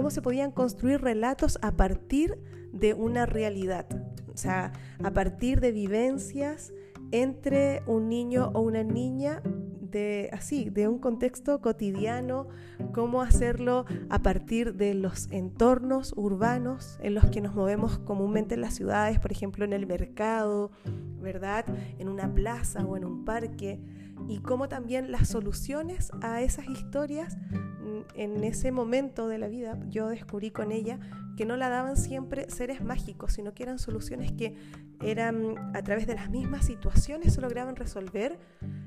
cómo 0.00 0.08
se 0.08 0.22
podían 0.22 0.50
construir 0.50 1.02
relatos 1.02 1.58
a 1.60 1.72
partir 1.72 2.38
de 2.72 2.94
una 2.94 3.26
realidad, 3.26 3.84
o 4.32 4.36
sea, 4.38 4.72
a 5.04 5.10
partir 5.10 5.60
de 5.60 5.72
vivencias 5.72 6.72
entre 7.10 7.82
un 7.86 8.08
niño 8.08 8.50
o 8.54 8.62
una 8.62 8.82
niña 8.82 9.42
de 9.44 10.30
así, 10.32 10.70
de 10.70 10.88
un 10.88 11.00
contexto 11.00 11.60
cotidiano, 11.60 12.48
cómo 12.94 13.20
hacerlo 13.20 13.84
a 14.08 14.20
partir 14.20 14.72
de 14.72 14.94
los 14.94 15.30
entornos 15.32 16.14
urbanos 16.16 16.98
en 17.02 17.14
los 17.14 17.26
que 17.26 17.42
nos 17.42 17.54
movemos 17.54 17.98
comúnmente 17.98 18.54
en 18.54 18.62
las 18.62 18.72
ciudades, 18.72 19.18
por 19.18 19.32
ejemplo, 19.32 19.66
en 19.66 19.74
el 19.74 19.86
mercado, 19.86 20.70
¿verdad? 21.20 21.66
En 21.98 22.08
una 22.08 22.32
plaza 22.32 22.86
o 22.86 22.96
en 22.96 23.04
un 23.04 23.26
parque, 23.26 23.78
y 24.28 24.38
cómo 24.40 24.68
también 24.68 25.10
las 25.10 25.28
soluciones 25.28 26.10
a 26.22 26.42
esas 26.42 26.66
historias 26.68 27.36
en 28.14 28.44
ese 28.44 28.72
momento 28.72 29.28
de 29.28 29.38
la 29.38 29.48
vida 29.48 29.78
yo 29.88 30.08
descubrí 30.08 30.50
con 30.50 30.72
ella 30.72 30.98
que 31.36 31.44
no 31.46 31.56
la 31.56 31.68
daban 31.68 31.96
siempre 31.96 32.50
seres 32.50 32.82
mágicos, 32.82 33.32
sino 33.32 33.54
que 33.54 33.62
eran 33.62 33.78
soluciones 33.78 34.32
que 34.32 34.56
eran 35.02 35.54
a 35.74 35.82
través 35.82 36.06
de 36.06 36.14
las 36.14 36.30
mismas 36.30 36.66
situaciones 36.66 37.34
se 37.34 37.40
lograban 37.40 37.76
resolver 37.76 38.38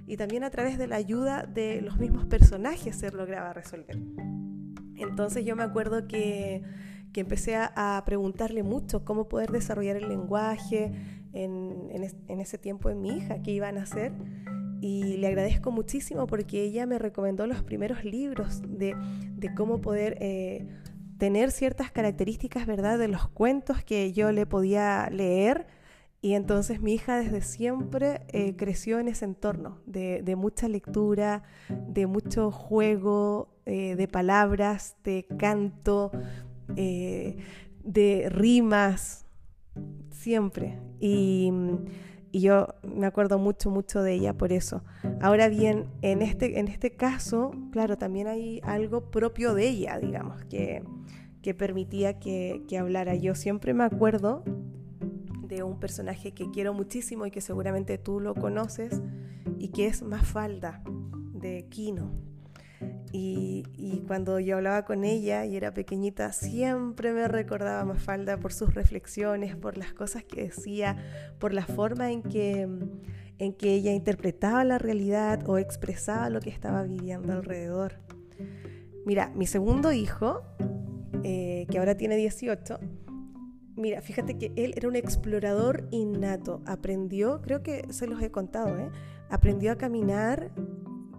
y 0.05 0.17
también 0.17 0.43
a 0.43 0.49
través 0.49 0.77
de 0.77 0.87
la 0.87 0.97
ayuda 0.97 1.43
de 1.43 1.81
los 1.81 1.97
mismos 1.97 2.25
personajes 2.25 2.95
se 2.95 3.11
lograba 3.11 3.53
resolver. 3.53 3.97
Entonces 4.95 5.45
yo 5.45 5.55
me 5.55 5.63
acuerdo 5.63 6.07
que, 6.07 6.61
que 7.11 7.21
empecé 7.21 7.55
a, 7.55 8.01
preguntarle 8.05 8.63
mucho 8.63 9.03
cómo 9.03 9.27
poder 9.27 9.51
desarrollar 9.51 9.95
el 9.95 10.09
lenguaje 10.09 10.91
en, 11.33 11.89
en, 11.91 12.39
ese 12.39 12.57
tiempo 12.59 12.89
en 12.89 13.01
mi 13.01 13.17
hija, 13.17 13.41
qué 13.41 13.51
iban 13.51 13.79
a 13.79 13.83
hacer 13.83 14.13
y 14.83 15.15
le 15.15 15.27
agradezco 15.27 15.71
muchísimo 15.71 16.27
porque 16.27 16.61
ella 16.61 16.85
me 16.85 16.99
recomendó 16.99 17.47
los 17.47 17.63
primeros 17.63 18.03
libros 18.03 18.61
de, 18.67 18.93
cómo 19.55 19.79
poder 19.79 20.17
eh, 20.19 20.67
tener 21.17 21.51
ciertas 21.51 21.89
características, 21.89 22.65
¿verdad?, 22.65 22.99
de 22.99 23.07
los 23.07 23.29
cuentos 23.29 23.81
que 23.81 24.11
yo 24.11 24.33
le 24.33 24.45
podía 24.45 25.09
leer. 25.09 25.67
Y 26.21 26.33
entonces 26.33 26.81
mi 26.81 26.95
hija 26.95 27.15
desde 27.15 27.39
siempre 27.39 28.25
eh, 28.33 28.57
creció 28.57 28.99
en 28.99 29.07
ese 29.07 29.23
entorno 29.23 29.79
de, 29.85 30.35
mucha 30.35 30.67
lectura, 30.67 31.43
de 31.69 32.05
mucho 32.05 32.51
juego 32.51 33.55
eh, 33.65 33.95
de 33.95 34.09
palabras, 34.09 34.97
de 35.05 35.25
canto, 35.39 36.11
de 36.75 38.27
rimas, 38.29 39.25
siempre. 40.11 40.77
Y 40.99 41.53
y 42.33 42.39
yo 42.39 42.67
me 42.81 43.05
acuerdo 43.05 43.37
mucho, 43.37 43.69
mucho 43.69 44.01
de 44.01 44.13
ella 44.13 44.33
por 44.33 44.51
eso. 44.51 44.83
Ahora 45.21 45.49
bien, 45.49 45.85
en 46.01 46.23
este, 46.23 46.59
en 46.59 46.67
este 46.67 46.95
caso, 46.95 47.51
claro, 47.71 47.95
también 47.95 48.25
hay 48.25 48.59
algo 48.63 49.11
propio 49.11 49.53
de 49.53 49.69
ella, 49.69 49.99
digamos, 49.99 50.43
que, 50.45 50.84
que 51.43 51.53
permitía 51.53 52.19
que, 52.19 52.63
que 52.67 52.79
hablara. 52.79 53.13
Yo 53.13 53.36
siempre 53.36 53.75
me 53.75 53.84
acuerdo 53.84 54.43
de 55.47 55.62
un 55.62 55.79
personaje 55.79 56.31
que 56.31 56.49
quiero 56.49 56.73
muchísimo 56.73 57.27
y 57.27 57.31
que 57.31 57.39
seguramente 57.39 57.99
tú 57.99 58.19
lo 58.19 58.34
conoces, 58.34 59.03
y 59.60 59.67
que 59.67 59.86
es 59.86 60.01
Mafalda, 60.01 60.81
de 61.36 61.67
Kino. 61.69 62.33
Y, 63.12 63.63
cuando 64.08 64.39
yo 64.39 64.58
hablaba 64.58 64.84
con 64.84 65.04
ella 65.06 65.46
y 65.46 65.56
era 65.56 65.74
pequeñita, 65.74 66.34
siempre 66.34 67.13
me 67.13 67.28
recordaba 67.28 67.86
Mafalda 67.86 68.38
por 68.38 68.52
sus 68.52 68.74
reflexiones, 68.74 69.56
por 69.56 69.78
las 69.78 69.93
cosas 69.93 70.24
que 70.24 70.43
decía, 70.43 70.98
por 71.39 71.54
la 71.54 71.65
forma 71.65 72.12
en 72.12 72.22
que, 72.22 72.67
en 73.39 73.54
que 73.54 73.74
ella 73.74 73.91
interpretaba 73.93 74.63
la 74.65 74.78
realidad 74.78 75.48
o 75.48 75.58
expresaba 75.58 76.30
lo 76.30 76.41
que 76.41 76.50
estaba 76.50 76.84
viviendo 76.84 77.34
alrededor. 77.34 77.93
Mira, 79.06 79.32
mi 79.36 79.48
segundo 79.48 79.93
hijo, 79.93 80.41
eh, 81.24 81.65
que 81.69 81.78
ahora 81.80 81.96
tiene 81.96 82.17
18, 82.17 82.80
mira, 83.76 84.02
fíjate 84.02 84.38
que 84.38 84.52
él 84.56 84.74
era 84.76 84.88
un 84.88 84.96
explorador 84.96 85.88
innato. 85.91 86.62
Aprendió, 86.65 87.41
creo 87.41 87.63
que 87.63 87.86
se 87.89 88.08
los 88.08 88.22
he 88.22 88.32
contado, 88.32 88.78
¿eh? 88.78 88.89
aprendió 89.30 89.72
a 89.72 89.78
caminar 89.78 90.52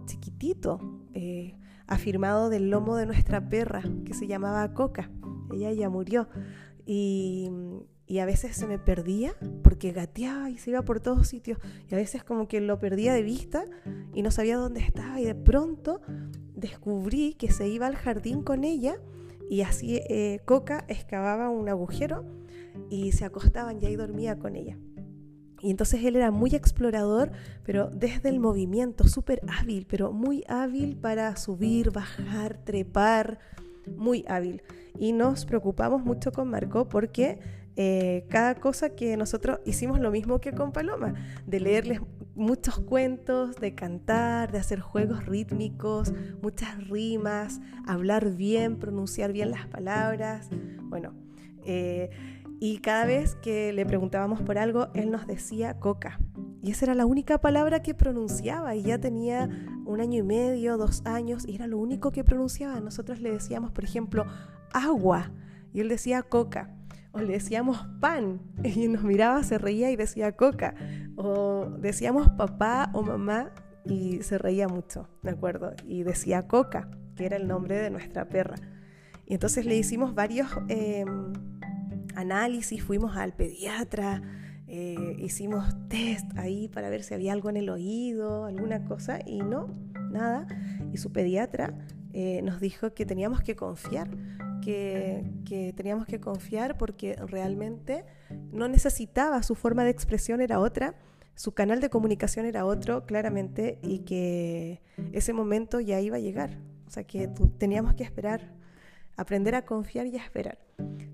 chiquitito, 0.05 0.79
eh, 1.15 1.55
afirmado 1.87 2.49
del 2.49 2.69
lomo 2.69 2.95
de 2.95 3.07
nuestra 3.07 3.49
perra, 3.49 3.81
que 4.05 4.13
se 4.13 4.27
llamaba 4.27 4.73
Coca. 4.73 5.09
Ella 5.51 5.71
ya 5.71 5.89
murió. 5.89 6.29
Y, 6.85 7.49
y, 8.05 8.19
a 8.19 8.25
veces 8.25 8.55
se 8.55 8.67
me 8.67 8.77
perdía 8.77 9.33
porque 9.63 9.91
gateaba 9.91 10.51
y 10.51 10.59
se 10.59 10.69
iba 10.69 10.83
por 10.83 10.99
todos 10.99 11.27
sitios. 11.27 11.57
Y 11.89 11.95
a 11.95 11.97
veces 11.97 12.23
como 12.23 12.47
que 12.47 12.61
lo 12.61 12.77
perdía 12.77 13.13
de 13.13 13.23
vista 13.23 13.65
y 14.13 14.21
no 14.21 14.29
sabía 14.29 14.57
dónde 14.57 14.81
estaba. 14.81 15.19
Y 15.19 15.25
de 15.25 15.33
pronto 15.33 16.01
descubrí 16.55 17.33
que 17.33 17.51
se 17.51 17.67
iba 17.67 17.87
al 17.87 17.95
jardín 17.95 18.43
con 18.43 18.63
ella 18.63 18.99
y 19.49 19.61
así 19.61 19.97
eh, 20.09 20.41
Coca 20.45 20.85
excavaba 20.87 21.49
un 21.49 21.69
agujero 21.69 22.25
y 22.89 23.11
se 23.11 23.25
acostaban 23.25 23.81
y 23.81 23.85
ahí 23.85 23.95
dormía 23.95 24.37
con 24.37 24.55
ella. 24.55 24.77
Y 25.65 25.71
entonces 25.71 26.05
él 26.05 26.15
era 26.15 26.29
muy 26.29 26.53
explorador, 26.53 27.31
pero 27.63 27.89
desde 27.89 28.29
el 28.29 28.39
movimiento, 28.39 29.07
súper 29.07 29.41
hábil, 29.47 29.87
pero 29.89 30.11
muy 30.11 30.43
hábil 30.47 30.95
para 30.95 31.35
subir, 31.37 31.89
bajar, 31.89 32.59
trepar, 32.63 33.39
muy 33.97 34.23
hábil. 34.27 34.61
Y 34.99 35.11
nos 35.11 35.47
preocupamos 35.47 36.05
mucho 36.05 36.31
con 36.31 36.51
Marco 36.51 36.87
porque 36.87 37.39
eh, 37.77 38.27
cada 38.29 38.53
cosa 38.53 38.91
que 38.91 39.17
nosotros 39.17 39.59
hicimos 39.65 39.99
lo 39.99 40.11
mismo 40.11 40.39
que 40.39 40.51
con 40.51 40.71
Paloma, 40.71 41.15
de 41.47 41.59
leerles 41.59 41.99
muchos 42.35 42.77
cuentos, 42.77 43.55
de 43.55 43.73
cantar, 43.73 44.51
de 44.51 44.59
hacer 44.59 44.81
juegos 44.81 45.25
rítmicos, 45.25 46.13
muchas 46.43 46.87
rimas, 46.87 47.59
hablar 47.87 48.35
bien, 48.35 48.77
pronunciar 48.77 49.33
bien 49.33 49.49
las 49.49 49.65
palabras. 49.65 50.47
Bueno, 50.83 51.13
eh, 51.65 52.11
y 52.59 52.77
cada 52.79 53.05
vez 53.05 53.35
que 53.35 53.73
le 53.73 53.85
preguntábamos 53.85 54.41
por 54.41 54.57
algo, 54.57 54.87
él 54.93 55.11
nos 55.11 55.27
decía 55.27 55.79
coca. 55.79 56.19
Y 56.61 56.71
esa 56.71 56.85
era 56.85 56.95
la 56.95 57.05
única 57.05 57.39
palabra 57.39 57.81
que 57.81 57.93
pronunciaba. 57.93 58.75
Y 58.75 58.83
ya 58.83 58.97
tenía 58.97 59.49
un 59.85 59.99
año 59.99 60.19
y 60.19 60.23
medio, 60.23 60.77
dos 60.77 61.01
años, 61.05 61.47
y 61.47 61.55
era 61.55 61.67
lo 61.67 61.77
único 61.77 62.11
que 62.11 62.23
pronunciaba. 62.23 62.79
Nosotros 62.79 63.19
le 63.19 63.31
decíamos, 63.31 63.71
por 63.71 63.83
ejemplo, 63.83 64.25
agua. 64.73 65.31
Y 65.73 65.81
él 65.81 65.89
decía 65.89 66.23
coca. 66.23 66.73
O 67.11 67.19
le 67.19 67.33
decíamos 67.33 67.85
pan. 67.99 68.41
Y 68.63 68.87
nos 68.87 69.03
miraba, 69.03 69.43
se 69.43 69.57
reía 69.57 69.91
y 69.91 69.95
decía 69.95 70.31
coca. 70.31 70.75
O 71.17 71.69
decíamos 71.77 72.29
papá 72.29 72.89
o 72.93 73.03
mamá 73.03 73.51
y 73.85 74.23
se 74.23 74.39
reía 74.39 74.67
mucho, 74.67 75.07
¿de 75.21 75.29
acuerdo? 75.29 75.73
Y 75.85 76.01
decía 76.01 76.47
coca, 76.47 76.89
que 77.15 77.25
era 77.27 77.37
el 77.37 77.47
nombre 77.47 77.77
de 77.77 77.91
nuestra 77.91 78.27
perra. 78.27 78.55
Y 79.27 79.33
entonces 79.33 79.65
le 79.65 79.75
hicimos 79.75 80.15
varios... 80.15 80.47
Em, 80.67 81.33
análisis, 82.15 82.83
fuimos 82.83 83.15
al 83.17 83.33
pediatra, 83.33 84.21
eh, 84.67 85.15
hicimos 85.19 85.65
test 85.89 86.25
ahí 86.37 86.67
para 86.67 86.89
ver 86.89 87.03
si 87.03 87.13
había 87.13 87.33
algo 87.33 87.49
en 87.49 87.57
el 87.57 87.69
oído, 87.69 88.45
alguna 88.45 88.83
cosa, 88.85 89.19
y 89.25 89.41
no, 89.41 89.67
nada. 90.11 90.47
Y 90.91 90.97
su 90.97 91.11
pediatra 91.11 91.73
eh, 92.13 92.41
nos 92.41 92.59
dijo 92.59 92.93
que 92.93 93.05
teníamos 93.05 93.41
que 93.41 93.55
confiar, 93.55 94.09
que, 94.61 95.23
que, 95.45 95.73
teníamos 95.73 96.07
que 96.07 96.19
confiar 96.19 96.77
porque 96.77 97.15
realmente 97.27 98.05
no 98.51 98.67
necesitaba, 98.67 99.43
su 99.43 99.53
forma 99.53 99.83
de 99.83 99.91
expresión 99.91 100.41
era 100.41 100.59
otra, 100.59 100.95
su 101.35 101.51
canal 101.51 101.81
de 101.81 101.89
comunicación 101.89 102.45
era 102.45 102.65
otro, 102.65 103.05
claramente, 103.05 103.77
y 103.83 103.99
que 103.99 104.81
ese 105.11 105.33
momento 105.33 105.81
ya 105.81 105.99
iba 105.99 106.15
a 106.15 106.19
llegar. 106.19 106.57
O 106.87 106.89
sea 106.89 107.03
que 107.03 107.27
teníamos 107.57 107.93
que 107.95 108.03
esperar 108.03 108.54
aprender 109.17 109.55
a 109.55 109.65
confiar 109.65 110.07
y 110.07 110.17
a 110.17 110.23
esperar. 110.23 110.57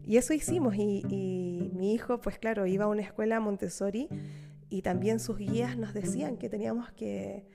Y 0.04 0.18
eso 0.18 0.34
hicimos 0.34 0.76
y, 0.76 1.72
mi 1.74 1.94
hijo, 1.94 2.20
pues 2.20 2.38
claro, 2.38 2.66
iba 2.66 2.86
a 2.86 2.88
una 2.88 3.02
escuela 3.02 3.40
Montessori 3.40 4.10
y 4.70 4.82
también 4.82 5.20
sus 5.20 5.38
guías 5.38 5.78
nos 5.78 5.94
decían 5.94 6.38
que 6.38 6.50
teníamos 6.50 6.92
que, 6.92 7.46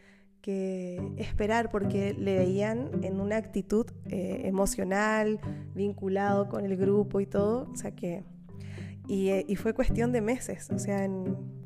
esperar 1.17 1.71
porque 1.71 2.15
le 2.15 2.39
veían 2.39 3.03
en 3.03 3.21
una 3.21 3.37
actitud 3.37 3.87
eh, 4.05 4.43
emocional, 4.45 5.41
vinculado 5.75 6.49
con 6.49 6.65
el 6.65 6.77
grupo 6.77 7.21
y 7.21 7.27
todo. 7.27 7.69
O 7.73 7.77
sea 7.77 7.91
que... 7.91 8.23
Y, 9.09 9.31
eh, 9.31 9.57
fue 9.57 9.73
cuestión 9.73 10.13
de 10.13 10.21
meses, 10.21 10.71
o 10.71 10.79
sea, 10.79 11.09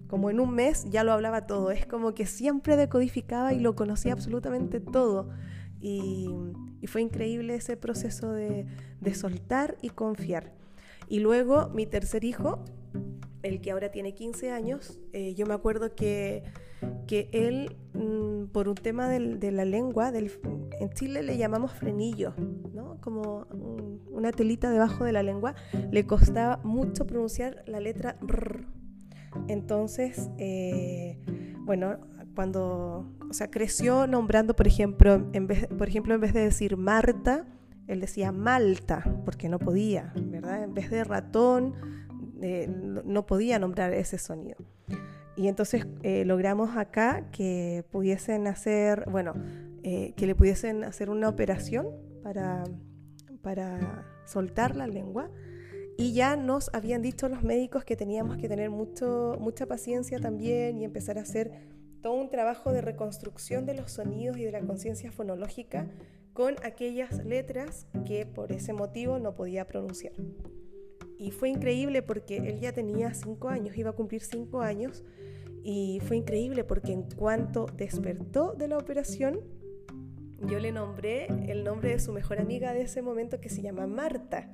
como 0.07 0.29
en 0.29 0.41
un 0.41 0.55
mes 0.55 0.87
ya 0.91 1.05
lo 1.05 1.13
hablaba 1.13 1.47
todo. 1.47 1.71
Es 1.71 1.87
como 1.87 2.15
que 2.15 2.25
siempre 2.25 2.77
decodificaba 2.77 3.53
y 3.53 3.61
lo 3.61 3.75
conocía 3.75 4.13
absolutamente 4.13 4.81
todo. 4.81 5.29
Y, 5.81 6.29
fue 6.87 7.03
increíble 7.03 7.55
ese 7.55 7.77
proceso 7.77 8.33
de, 8.33 8.67
soltar 9.15 9.77
y 9.83 9.91
confiar. 9.91 10.53
Y 11.09 11.21
luego 11.21 11.69
mi 11.71 11.87
tercer 11.87 12.25
hijo, 12.25 12.65
el 13.43 13.61
que 13.61 13.71
ahora 13.71 13.91
tiene 13.91 14.15
15 14.15 14.51
años, 14.51 14.99
eh, 15.13 15.35
yo 15.35 15.47
me 15.47 15.55
acuerdo 15.55 15.95
que, 15.95 16.43
que 17.07 17.29
él, 17.33 17.77
mm, 17.95 18.47
por 18.53 18.69
un 18.69 18.75
tema 18.75 19.09
de 19.09 19.53
la 19.53 19.65
lengua, 19.65 20.11
del, 20.11 20.33
en 20.81 20.91
Chile 20.91 21.23
le 21.23 21.37
llamamos 21.37 21.73
frenillo, 21.73 22.35
¿no? 22.73 22.99
como 23.01 23.47
una 24.11 24.33
telita 24.33 24.71
debajo 24.71 25.05
de 25.05 25.13
la 25.13 25.23
lengua, 25.23 25.55
le 25.91 26.07
costaba 26.07 26.59
mucho 26.65 27.07
pronunciar 27.07 27.63
la 27.67 27.81
letra 27.81 28.17
R. 28.29 28.67
Entonces, 29.49 30.31
eh, 30.39 31.19
bueno, 31.61 31.99
cuando, 32.35 33.07
o 33.31 33.33
sea, 33.33 33.51
creció 33.51 34.09
nombrando, 34.09 34.55
por 34.57 34.67
ejemplo, 34.67 35.31
en 35.33 35.47
vez, 35.47 35.69
por 35.69 35.89
ejemplo, 35.89 36.15
en 36.15 36.21
vez 36.21 36.35
de 36.35 36.41
decir 36.41 36.77
Marta, 36.77 37.47
él 37.87 38.01
decía 38.01 38.33
Malta, 38.33 39.05
porque 39.25 39.49
no 39.49 39.59
podía, 39.59 40.13
¿verdad? 40.17 40.65
En 40.65 40.75
vez 40.75 40.91
de 40.91 41.05
ratón, 41.05 41.75
eh, 42.43 42.69
no 42.69 43.27
podía 43.27 43.59
nombrar 43.59 43.93
ese 43.93 44.19
sonido. 44.19 44.59
Y 45.37 45.49
entonces 45.49 45.87
eh, 46.03 46.25
logramos 46.25 46.77
acá 46.77 47.31
que 47.31 47.85
pudiesen 47.91 48.47
hacer, 48.47 49.09
bueno, 49.11 49.35
que 49.83 50.27
le 50.27 50.35
pudiesen 50.35 50.85
hacer 50.85 51.09
una 51.09 51.29
operación 51.29 51.87
para, 52.23 52.65
para 53.41 54.05
soltar 54.27 54.77
la 54.77 54.87
lengua 54.87 55.31
y 56.01 56.15
ya 56.15 56.35
nos 56.35 56.71
habían 56.73 57.03
dicho 57.03 57.29
los 57.29 57.43
médicos 57.43 57.85
que 57.85 57.95
teníamos 57.95 58.39
que 58.39 58.49
tener 58.49 58.71
mucho, 58.71 59.37
mucha 59.39 59.67
paciencia 59.67 60.19
también 60.19 60.79
y 60.79 60.85
empezar 60.85 61.19
a 61.19 61.21
hacer 61.21 61.70
todo 62.03 62.15
un 62.15 62.31
trabajo 62.31 62.73
de 62.73 62.81
reconstrucción 62.81 63.67
de 63.67 63.75
los 63.75 63.93
sonidos 63.93 64.37
y 64.37 64.45
de 64.45 64.53
la 64.53 64.61
conciencia 64.61 65.13
fonológica 65.13 65.89
con 66.33 66.55
aquellas 66.65 67.25
letras 67.25 67.87
que 68.07 68.27
por 68.27 68.53
ese 68.53 68.73
motivo 68.73 69.19
no 69.19 69.35
podía 69.35 69.67
pronunciar. 69.67 70.13
Y 71.19 71.33
fue 71.33 71.51
increíble 71.51 72.03
porque 72.03 72.39
él 72.39 72.61
ya 72.61 72.73
tenía 72.73 73.13
cinco 73.13 73.49
años, 73.49 73.77
iba 73.77 73.91
a 73.91 73.95
cumplir 73.95 74.23
cinco 74.23 74.63
años, 74.63 75.05
y 75.63 76.01
fue 76.07 76.17
increíble 76.17 76.65
porque 76.65 76.93
en 76.93 77.03
cuanto 77.03 77.67
despertó 77.77 78.55
de 78.55 78.69
la 78.69 78.79
operación, 78.79 79.41
yo 80.47 80.59
le 80.59 80.73
nombré 80.73 81.27
el 81.49 81.65
nombre 81.65 81.91
de 81.91 81.99
su 81.99 82.13
mejor 82.13 82.41
amiga 82.41 82.73
de 82.73 82.83
ese 82.83 83.03
momento 83.03 83.41
que 83.41 83.51
se 83.51 83.61
llama 83.61 83.87
Marta. 83.87 84.49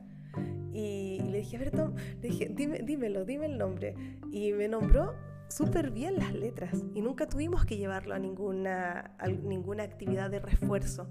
Y 0.72 1.20
le 1.30 1.38
dije, 1.38 1.56
a 1.56 1.60
ver, 1.60 1.70
Tom, 1.70 1.94
le 2.20 2.82
dímelo, 2.82 3.24
dime 3.24 3.46
el 3.46 3.56
nombre. 3.56 3.94
Y 4.32 4.52
me 4.52 4.66
nombró 4.66 5.14
súper 5.48 5.90
bien 5.90 6.18
las 6.18 6.34
letras 6.34 6.84
y 6.94 7.00
nunca 7.00 7.26
tuvimos 7.26 7.64
que 7.64 7.76
llevarlo 7.76 8.14
a 8.14 8.18
ninguna, 8.18 9.16
ninguna 9.42 9.84
actividad 9.84 10.30
de 10.30 10.40
refuerzo. 10.40 11.08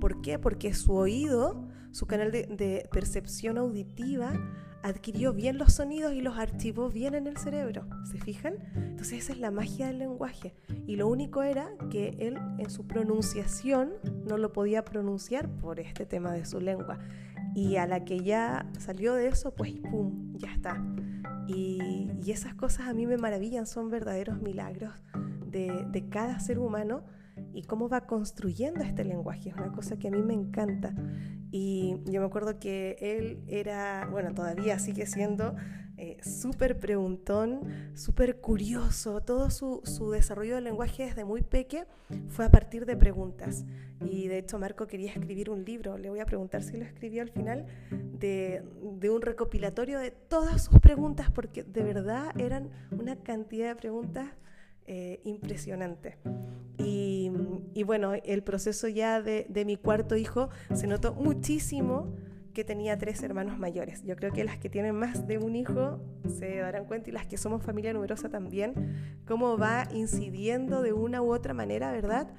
¿Por 0.00 0.20
qué? 0.22 0.38
Porque 0.38 0.74
su 0.74 0.92
oído, 0.92 1.68
su 1.92 2.06
canal 2.06 2.30
de, 2.32 2.44
de, 2.46 2.88
percepción 2.90 3.58
auditiva, 3.58 4.32
adquirió 4.82 5.32
bien 5.32 5.58
los 5.58 5.72
sonidos 5.74 6.12
y 6.12 6.20
los 6.20 6.38
archivó 6.38 6.90
bien 6.90 7.14
en 7.14 7.26
el 7.26 7.36
cerebro. 7.36 7.86
¿Se 8.04 8.18
fijan? 8.18 8.54
Entonces 8.74 9.24
esa 9.24 9.32
es 9.32 9.38
la 9.38 9.50
magia 9.50 9.88
del 9.88 9.98
lenguaje. 9.98 10.54
Y 10.86 10.96
lo 10.96 11.08
único 11.08 11.42
era 11.42 11.70
que 11.90 12.16
él 12.20 12.38
en 12.58 12.70
su 12.70 12.86
pronunciación 12.86 13.94
no 14.26 14.38
lo 14.38 14.52
podía 14.52 14.84
pronunciar 14.84 15.48
por 15.48 15.80
este 15.80 16.06
tema 16.06 16.32
de 16.32 16.44
su 16.44 16.60
lengua. 16.60 16.98
Y 17.54 17.76
a 17.76 17.86
la 17.86 18.04
que 18.04 18.20
ya 18.20 18.70
salió 18.78 19.14
de 19.14 19.28
eso, 19.28 19.54
pues 19.54 19.72
¡pum! 19.90 20.34
Ya 20.36 20.52
está. 20.52 20.84
Y, 21.48 22.10
esas 22.30 22.54
cosas 22.54 22.88
a 22.88 22.92
mí 22.92 23.06
me 23.06 23.16
maravillan, 23.16 23.66
son 23.66 23.88
verdaderos 23.88 24.42
milagros 24.42 24.92
de, 25.46 25.86
de 25.90 26.08
cada 26.08 26.40
ser 26.40 26.58
humano 26.58 27.04
y 27.56 27.62
cómo 27.62 27.88
va 27.88 28.02
construyendo 28.02 28.84
este 28.84 29.02
lenguaje. 29.02 29.48
Es 29.48 29.56
una 29.56 29.72
cosa 29.72 29.98
que 29.98 30.08
a 30.08 30.10
mí 30.10 30.22
me 30.22 30.34
encanta. 30.34 30.94
Y 31.50 31.96
yo 32.04 32.20
me 32.20 32.26
acuerdo 32.26 32.58
que 32.58 32.98
él 33.00 33.42
era, 33.48 34.06
bueno, 34.10 34.34
todavía 34.34 34.78
sigue 34.78 35.06
siendo 35.06 35.56
eh, 35.96 36.18
súper 36.22 36.78
preguntón, 36.78 37.62
súper 37.94 38.42
curioso. 38.42 39.22
Todo 39.22 39.48
su, 39.48 39.80
su, 39.84 40.10
desarrollo 40.10 40.56
del 40.56 40.64
lenguaje 40.64 41.06
desde 41.06 41.24
muy 41.24 41.40
peque 41.40 41.86
fue 42.28 42.44
a 42.44 42.50
partir 42.50 42.84
de 42.84 42.94
preguntas. 42.94 43.64
Y 44.04 44.28
de 44.28 44.36
hecho 44.36 44.58
Marco 44.58 44.86
quería 44.86 45.12
escribir 45.12 45.48
un 45.48 45.64
libro, 45.64 45.96
le 45.96 46.10
voy 46.10 46.20
a 46.20 46.26
preguntar 46.26 46.62
si 46.62 46.76
lo 46.76 46.84
escribió 46.84 47.22
al 47.22 47.30
final, 47.30 47.64
de, 47.90 48.62
de 48.98 49.08
un 49.08 49.22
recopilatorio 49.22 49.98
de 49.98 50.10
todas 50.10 50.62
sus 50.62 50.78
preguntas, 50.80 51.30
porque 51.30 51.62
de 51.62 51.82
verdad 51.82 52.38
eran 52.38 52.68
una 52.90 53.16
cantidad 53.16 53.68
de 53.68 53.76
preguntas 53.76 54.28
eh, 54.88 55.20
impresionante. 55.24 56.16
Y, 56.78 57.15
y, 57.74 57.82
bueno, 57.82 58.14
el 58.14 58.42
proceso 58.42 58.88
ya 58.88 59.20
de, 59.22 59.46
de, 59.48 59.64
mi 59.64 59.76
cuarto 59.76 60.16
hijo 60.16 60.48
se 60.74 60.86
notó 60.86 61.14
muchísimo 61.14 62.14
que 62.56 62.64
tenía 62.64 62.96
tres 62.96 63.22
hermanos 63.22 63.58
mayores. 63.58 64.02
Yo 64.02 64.16
creo 64.16 64.32
que 64.32 64.42
las 64.42 64.58
que 64.58 64.70
tienen 64.70 64.94
más 64.94 65.26
de 65.26 65.36
un 65.36 65.54
hijo 65.56 66.00
se 66.26 66.56
darán 66.56 66.86
cuenta 66.86 67.10
y 67.10 67.12
las 67.12 67.26
que 67.26 67.36
somos 67.36 67.62
familia 67.62 67.92
numerosa 67.92 68.30
también, 68.30 68.74
cómo 69.26 69.58
va 69.58 69.86
incidiendo 69.92 70.80
de 70.80 70.94
una 70.94 71.20
u 71.20 71.34
otra 71.34 71.52
manera, 71.52 71.92
¿verdad? 71.92 72.32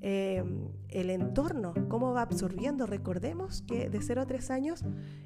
Eh, 0.00 0.44
el 0.90 1.10
entorno, 1.10 1.74
cómo 1.88 2.12
va 2.12 2.22
absorbiendo. 2.22 2.86
Recordemos 2.86 3.62
que 3.62 3.90
de 3.90 4.00
0 4.00 4.20
a 4.20 4.26
3 4.26 4.50
años 4.50 4.84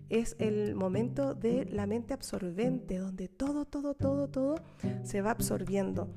es 0.09 0.35
el 0.39 0.75
momento 0.75 1.35
de 1.35 1.67
la 1.67 1.87
mente 1.87 2.15
absorbente, 2.15 2.97
donde 2.97 3.29
todo, 3.29 3.67
todo, 3.67 3.93
todo, 3.93 4.29
todo 4.29 4.55
se 5.03 5.21
va 5.21 5.33
absorbiendo 5.33 6.09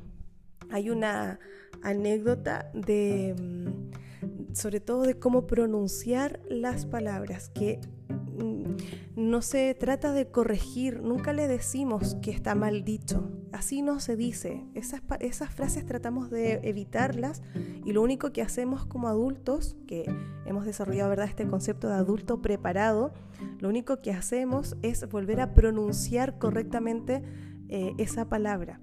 hay 0.72 0.90
una 0.90 1.40
anécdota 1.84 2.72
de, 2.74 3.36
mm, 3.40 4.54
sobre 4.56 4.80
todo 4.80 5.04
de 5.04 5.18
cómo 5.18 5.48
pronunciar 5.48 6.40
las 6.50 6.86
palabras, 6.86 7.50
que 7.50 7.80
mm, 8.10 9.22
no 9.30 9.42
se 9.42 9.76
trata 9.76 10.14
de 10.14 10.28
corregir, 10.28 11.02
nunca 11.02 11.34
le 11.34 11.48
decimos 11.48 12.16
que 12.22 12.32
está 12.32 12.56
mal 12.56 12.84
dicho, 12.84 13.30
así 13.52 13.82
no 13.82 14.00
se 14.00 14.16
dice. 14.16 14.64
Esas, 14.74 15.02
esas 15.20 15.54
frases 15.54 15.86
tratamos 15.86 16.30
de 16.30 16.60
evitarlas 16.64 17.42
y 17.86 17.94
lo 17.94 18.02
único 18.02 18.32
que 18.32 18.42
hacemos 18.42 18.86
como 18.86 19.08
adultos, 19.08 19.76
que 19.88 20.06
hemos 20.46 20.66
desarrollado 20.66 21.10
¿verdad? 21.10 21.28
este 21.28 21.48
concepto 21.48 21.88
de 21.88 21.96
adulto 21.96 22.42
preparado, 22.42 23.14
lo 23.60 23.70
único 23.70 24.02
que 24.02 24.12
hacemos 24.12 24.76
es 24.82 25.08
volver 25.08 25.42
a 25.42 25.54
pronunciar 25.54 26.38
correctamente 26.38 27.22
eh, 27.70 27.94
esa 27.98 28.28
palabra. 28.28 28.82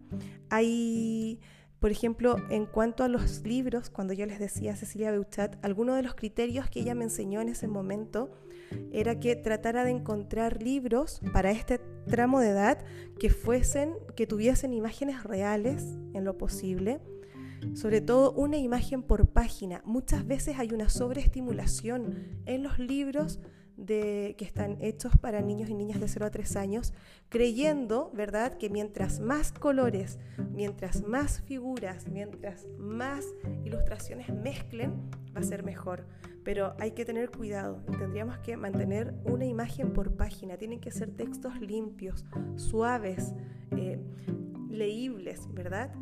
Hay 0.48 1.40
por 1.80 1.90
ejemplo, 1.92 2.36
en 2.50 2.66
cuanto 2.66 3.04
a 3.04 3.08
los 3.08 3.42
libros, 3.44 3.88
cuando 3.88 4.12
yo 4.12 4.26
les 4.26 4.40
decía 4.40 4.72
a 4.72 4.76
Cecilia 4.76 5.12
Beuchat, 5.12 5.64
alguno 5.64 5.94
de 5.94 6.02
los 6.02 6.14
criterios 6.14 6.68
que 6.68 6.80
ella 6.80 6.94
me 6.94 7.04
enseñó 7.04 7.40
en 7.40 7.48
ese 7.48 7.68
momento 7.68 8.30
era 8.92 9.20
que 9.20 9.36
tratara 9.36 9.84
de 9.84 9.90
encontrar 9.90 10.62
libros 10.62 11.20
para 11.32 11.52
este 11.52 11.78
tramo 12.06 12.40
de 12.40 12.48
edad 12.48 12.84
que 13.18 13.30
fuesen, 13.30 13.94
que 14.16 14.26
tuviesen 14.26 14.72
imágenes 14.72 15.22
reales 15.22 15.84
en 16.14 16.24
lo 16.24 16.36
posible, 16.36 17.00
sobre 17.74 18.00
todo 18.00 18.32
una 18.32 18.56
imagen 18.56 19.02
por 19.02 19.28
página. 19.28 19.80
Muchas 19.84 20.26
veces 20.26 20.58
hay 20.58 20.72
una 20.72 20.88
sobreestimulación 20.88 22.40
en 22.46 22.62
los 22.62 22.78
libros 22.78 23.40
de, 23.78 24.34
que 24.36 24.44
están 24.44 24.76
hechos 24.80 25.16
para 25.16 25.40
niños 25.40 25.70
y 25.70 25.74
niñas 25.74 26.00
de 26.00 26.08
0 26.08 26.26
a 26.26 26.30
3 26.30 26.56
años, 26.56 26.92
creyendo, 27.28 28.10
¿verdad?, 28.12 28.58
que 28.58 28.68
mientras 28.68 29.20
más 29.20 29.52
colores, 29.52 30.18
mientras 30.52 31.02
más 31.02 31.40
figuras, 31.42 32.08
mientras 32.08 32.66
más 32.76 33.24
ilustraciones 33.64 34.34
mezclen, 34.34 35.08
va 35.34 35.40
a 35.40 35.44
ser 35.44 35.62
mejor. 35.62 36.06
Pero 36.44 36.74
hay 36.80 36.90
que 36.90 37.04
tener 37.04 37.30
cuidado, 37.30 37.84
tendríamos 37.98 38.38
que 38.38 38.56
mantener 38.56 39.14
una 39.24 39.44
imagen 39.44 39.92
por 39.92 40.16
página, 40.16 40.56
tienen 40.56 40.80
que 40.80 40.90
ser 40.90 41.10
textos 41.10 41.60
limpios, 41.60 42.24
suaves, 42.56 43.32
eh, 43.76 44.00
leíbles, 44.68 45.46
¿verdad? 45.52 45.94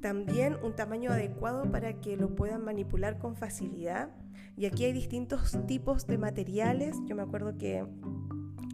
También 0.00 0.56
un 0.62 0.76
tamaño 0.76 1.10
adecuado 1.10 1.70
para 1.72 2.00
que 2.00 2.16
lo 2.16 2.36
puedan 2.36 2.62
manipular 2.64 3.18
con 3.18 3.34
facilidad 3.34 4.10
y 4.56 4.66
aquí 4.66 4.84
hay 4.84 4.92
distintos 4.92 5.56
tipos 5.66 6.06
de 6.06 6.18
materiales. 6.18 6.96
Yo 7.06 7.14
me 7.14 7.22
acuerdo 7.22 7.58
que, 7.58 7.84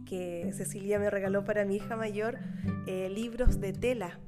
que 0.05 0.51
Cecilia 0.53 0.97
me 0.97 1.09
regaló 1.09 1.43
para 1.43 1.65
mi 1.65 1.75
hija 1.75 1.97
mayor 1.97 2.39
eh, 2.87 3.09
libros 3.09 3.59
de 3.59 3.73
tela 3.73 4.19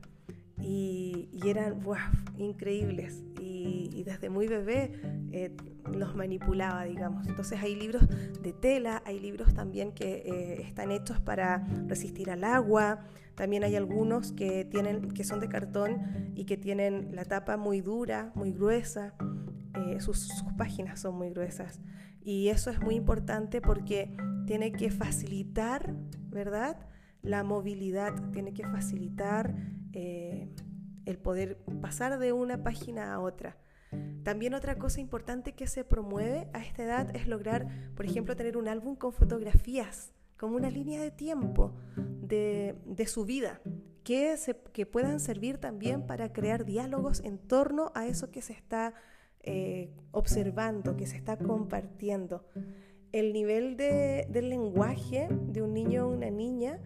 y, 0.62 1.30
eran 1.46 1.82
wow, 1.84 1.98
increíbles. 2.38 3.24
Y, 3.40 4.04
desde 4.06 4.30
muy 4.30 4.48
bebé 4.48 4.92
eh, 5.32 5.56
los 5.92 6.16
manipulaba, 6.16 6.84
digamos. 6.84 7.26
Entonces 7.28 7.60
hay 7.60 7.76
libros 7.76 8.04
de 8.42 8.54
tela, 8.54 9.02
hay 9.04 9.20
libros 9.20 9.54
también 9.56 9.94
que 9.94 10.22
eh, 10.26 10.62
están 10.62 10.92
hechos 10.92 11.20
para 11.20 11.66
resistir 11.88 12.30
al 12.30 12.44
agua. 12.44 13.00
También 13.34 13.64
hay 13.64 13.76
algunos 13.76 14.32
que, 14.32 14.64
tienen, 14.66 15.12
que 15.12 15.24
son 15.24 15.40
de 15.40 15.50
cartón 15.50 16.34
y 16.36 16.46
que 16.46 16.56
tienen 16.56 17.16
la 17.16 17.26
tapa 17.26 17.58
muy 17.58 17.82
dura, 17.82 18.32
muy 18.36 18.52
gruesa. 18.52 19.16
Eh, 19.78 20.00
sus, 20.00 20.44
páginas 20.58 21.00
son 21.00 21.16
muy 21.16 21.30
gruesas. 21.30 21.82
Y 22.22 22.50
eso 22.50 22.70
es 22.70 22.80
muy 22.82 22.96
importante 22.96 23.62
porque 23.62 24.16
tiene 24.48 24.72
que 24.72 24.90
facilitar, 24.90 25.94
¿verdad? 26.30 26.78
la 27.26 27.44
movilidad, 27.44 28.14
tiene 28.32 28.54
que 28.54 28.64
facilitar 28.68 29.56
eh, 29.94 30.48
el 31.06 31.18
poder 31.18 31.58
pasar 31.82 32.20
de 32.20 32.34
una 32.34 32.64
página 32.64 33.14
a 33.14 33.20
otra. 33.20 33.58
También 34.24 34.54
otra 34.54 34.78
cosa 34.78 35.00
importante 35.00 35.54
que 35.54 35.68
se 35.68 35.84
promueve 35.84 36.48
a 36.54 36.60
esta 36.60 36.84
edad 36.84 37.16
es 37.16 37.28
lograr, 37.28 37.68
por 37.96 38.06
ejemplo, 38.06 38.36
tener 38.36 38.58
un 38.58 38.68
álbum 38.68 38.96
con 38.96 39.12
fotografías, 39.12 40.12
como 40.38 40.56
una 40.56 40.70
línea 40.70 41.02
de 41.02 41.12
tiempo 41.12 41.74
de, 41.96 42.76
su 43.08 43.26
vida, 43.26 43.62
que, 44.04 44.36
que 44.74 44.86
puedan 44.86 45.20
servir 45.20 45.58
también 45.58 46.06
para 46.06 46.34
crear 46.34 46.66
diálogos 46.66 47.22
en 47.24 47.38
torno 47.38 47.92
a 47.96 48.06
eso 48.08 48.32
que 48.32 48.42
se 48.42 48.54
está 48.54 48.94
eh, 49.46 49.90
observando, 50.12 50.98
que 50.98 51.08
se 51.08 51.18
está 51.18 51.38
compartiendo. 51.38 52.46
El 53.12 53.32
nivel 53.32 53.78
de, 53.78 54.28
del 54.30 54.50
lenguaje 54.50 55.30
de 55.30 55.62
un 55.62 55.74
niño 55.74 56.08
o 56.08 56.12
una 56.12 56.30
niña 56.30 56.80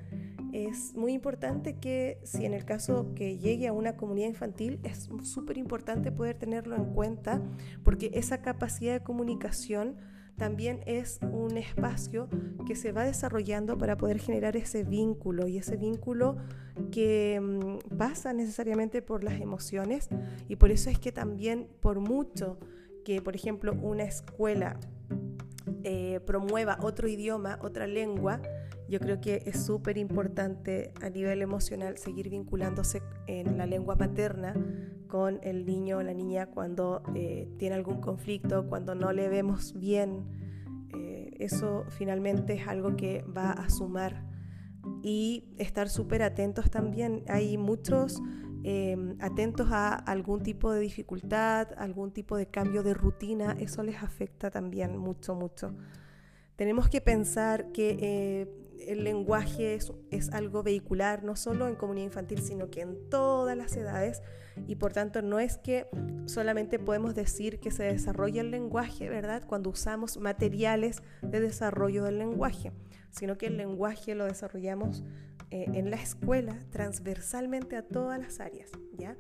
es 0.54 0.96
muy 0.96 1.14
importante 1.14 1.78
que 1.78 2.20
si 2.24 2.46
en 2.46 2.54
el 2.54 2.66
caso 2.66 3.14
que 3.16 3.38
llegue 3.38 3.68
a 3.68 3.74
una 3.74 3.96
comunidad 3.96 4.28
infantil 4.28 4.80
es 4.84 5.10
súper 5.24 5.58
importante 5.58 6.12
poder 6.12 6.38
tenerlo 6.38 6.76
en 6.76 6.86
cuenta 6.86 7.42
porque 7.84 8.12
esa 8.14 8.42
capacidad 8.42 8.94
de 8.94 9.04
comunicación 9.04 9.98
también 10.38 10.82
es 10.86 11.20
un 11.32 11.58
espacio 11.58 12.30
que 12.66 12.76
se 12.76 12.92
va 12.92 13.04
desarrollando 13.04 13.78
para 13.78 13.98
poder 13.98 14.20
generar 14.20 14.56
ese 14.56 14.84
vínculo 14.84 15.48
y 15.48 15.58
ese 15.58 15.76
vínculo 15.76 16.38
que 16.92 17.40
mm, 17.42 17.98
pasa 17.98 18.34
necesariamente 18.34 19.02
por 19.02 19.24
las 19.24 19.40
emociones 19.40 20.10
y 20.48 20.56
por 20.56 20.72
eso 20.72 20.90
es 20.90 21.00
que 21.00 21.12
también 21.12 21.68
por 21.82 22.00
mucho 22.00 22.58
que 23.04 23.22
por 23.22 23.36
ejemplo 23.36 23.74
una 23.82 24.04
escuela 24.04 24.80
eh, 25.84 26.20
promueva 26.26 26.78
otro 26.82 27.08
idioma, 27.08 27.58
otra 27.62 27.88
lengua, 27.88 28.42
yo 28.90 29.00
creo 29.00 29.22
que 29.22 29.44
es 29.46 29.64
súper 29.64 29.98
importante 29.98 30.92
a 31.02 31.10
nivel 31.10 31.42
emocional 31.42 31.98
seguir 31.98 32.30
vinculándose 32.30 33.02
en 33.28 33.58
la 33.58 33.66
lengua 33.66 33.96
materna 33.96 34.54
con 35.08 35.40
el 35.44 35.66
niño 35.66 35.98
o 35.98 36.04
la 36.04 36.14
niña 36.14 36.48
cuando 36.48 37.04
eh, 37.16 37.48
tiene 37.58 37.76
algún 37.76 38.02
conflicto, 38.02 38.68
cuando 38.68 38.96
no 38.96 39.14
le 39.14 39.30
vemos 39.30 39.74
bien. 39.80 40.26
Eh, 40.94 41.32
eso 41.40 41.86
finalmente 41.90 42.54
es 42.54 42.68
algo 42.68 42.96
que 42.96 43.24
va 43.24 43.52
a 43.52 43.70
sumar 43.70 44.29
y 45.02 45.46
estar 45.58 45.90
súper 45.90 46.24
atentos 46.24 46.70
también. 46.70 47.24
Hay 47.28 47.58
muchos 47.58 48.22
em, 48.64 49.16
atentos 49.20 49.68
a 49.72 49.94
algún 49.96 50.44
tipo 50.44 50.72
de 50.72 50.80
dificultad, 50.82 51.70
algún 51.78 52.12
tipo 52.12 52.38
de 52.38 52.48
cambio 52.48 52.84
de 52.84 52.94
rutina, 52.94 53.56
eso 53.60 53.84
les 53.84 54.02
afecta 54.04 54.50
también 54.52 54.98
mucho, 54.98 55.36
mucho. 55.36 55.76
Tenemos 56.56 56.90
que 56.90 57.00
pensar 57.00 57.72
que 57.72 57.98
eh, 58.02 58.60
el 58.88 59.04
lenguaje 59.04 59.76
es, 60.10 60.30
algo 60.32 60.64
vehicular, 60.64 61.24
no 61.24 61.36
solo 61.36 61.68
en 61.68 61.76
comunidad 61.76 62.08
infantil, 62.08 62.42
sino 62.42 62.70
que 62.70 62.82
en 62.82 63.10
todas 63.10 63.56
las 63.58 63.76
edades, 63.76 64.22
y 64.68 64.76
por 64.76 64.92
tanto 64.92 65.22
no 65.22 65.40
es 65.40 65.58
que 65.58 65.88
solamente 66.26 66.80
podemos 66.80 67.16
decir 67.16 67.60
que 67.60 67.72
se 67.72 67.84
desarrolla 67.84 68.42
el 68.42 68.52
lenguaje, 68.52 69.10
¿verdad? 69.10 69.44
Cuando 69.48 69.70
usamos 69.70 70.18
materiales 70.18 71.02
de 71.22 71.40
desarrollo 71.40 72.04
del 72.04 72.20
lenguaje, 72.20 72.72
sino 73.12 73.38
que 73.38 73.48
el 73.48 73.58
lenguaje 73.58 74.16
lo 74.16 74.26
desarrollamos 74.26 75.04
eh, 75.52 75.66
en 75.74 75.90
la 75.90 75.96
escuela 75.96 76.60
transversalmente 76.70 77.76
a 77.76 77.82
todas 77.82 78.20
las 78.20 78.40
áreas, 78.40 78.70
¿ya? 78.98 79.18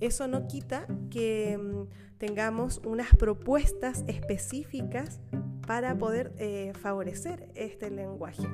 Eso 0.00 0.28
no 0.28 0.46
quita 0.46 0.86
que 1.10 1.56
mm, 1.56 2.18
tengamos 2.18 2.82
unas 2.84 3.14
propuestas 3.16 4.04
específicas 4.06 5.20
para 5.66 5.96
poder 5.96 6.34
eh, 6.36 6.72
favorecer 6.78 7.48
este 7.54 7.90
lenguaje. 7.90 8.46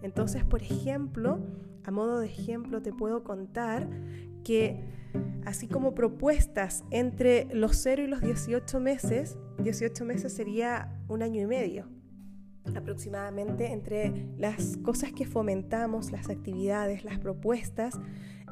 Entonces, 0.00 0.42
por 0.42 0.62
ejemplo, 0.62 1.38
a 1.84 1.90
modo 1.90 2.20
de 2.20 2.26
ejemplo 2.26 2.80
te 2.80 2.92
puedo 2.92 3.24
contar 3.24 3.86
que 4.42 4.80
así 5.44 5.68
como 5.68 5.94
propuestas 5.94 6.82
entre 6.90 7.46
los 7.52 7.76
0 7.76 8.04
y 8.04 8.06
los 8.06 8.22
18 8.22 8.80
meses, 8.80 9.36
18 9.58 10.04
meses 10.06 10.32
sería 10.32 10.98
un 11.08 11.22
año 11.22 11.42
y 11.42 11.46
medio 11.46 11.93
aproximadamente 12.74 13.72
entre 13.72 14.28
las 14.38 14.76
cosas 14.78 15.12
que 15.12 15.26
fomentamos, 15.26 16.12
las 16.12 16.30
actividades, 16.30 17.04
las 17.04 17.18
propuestas, 17.18 17.98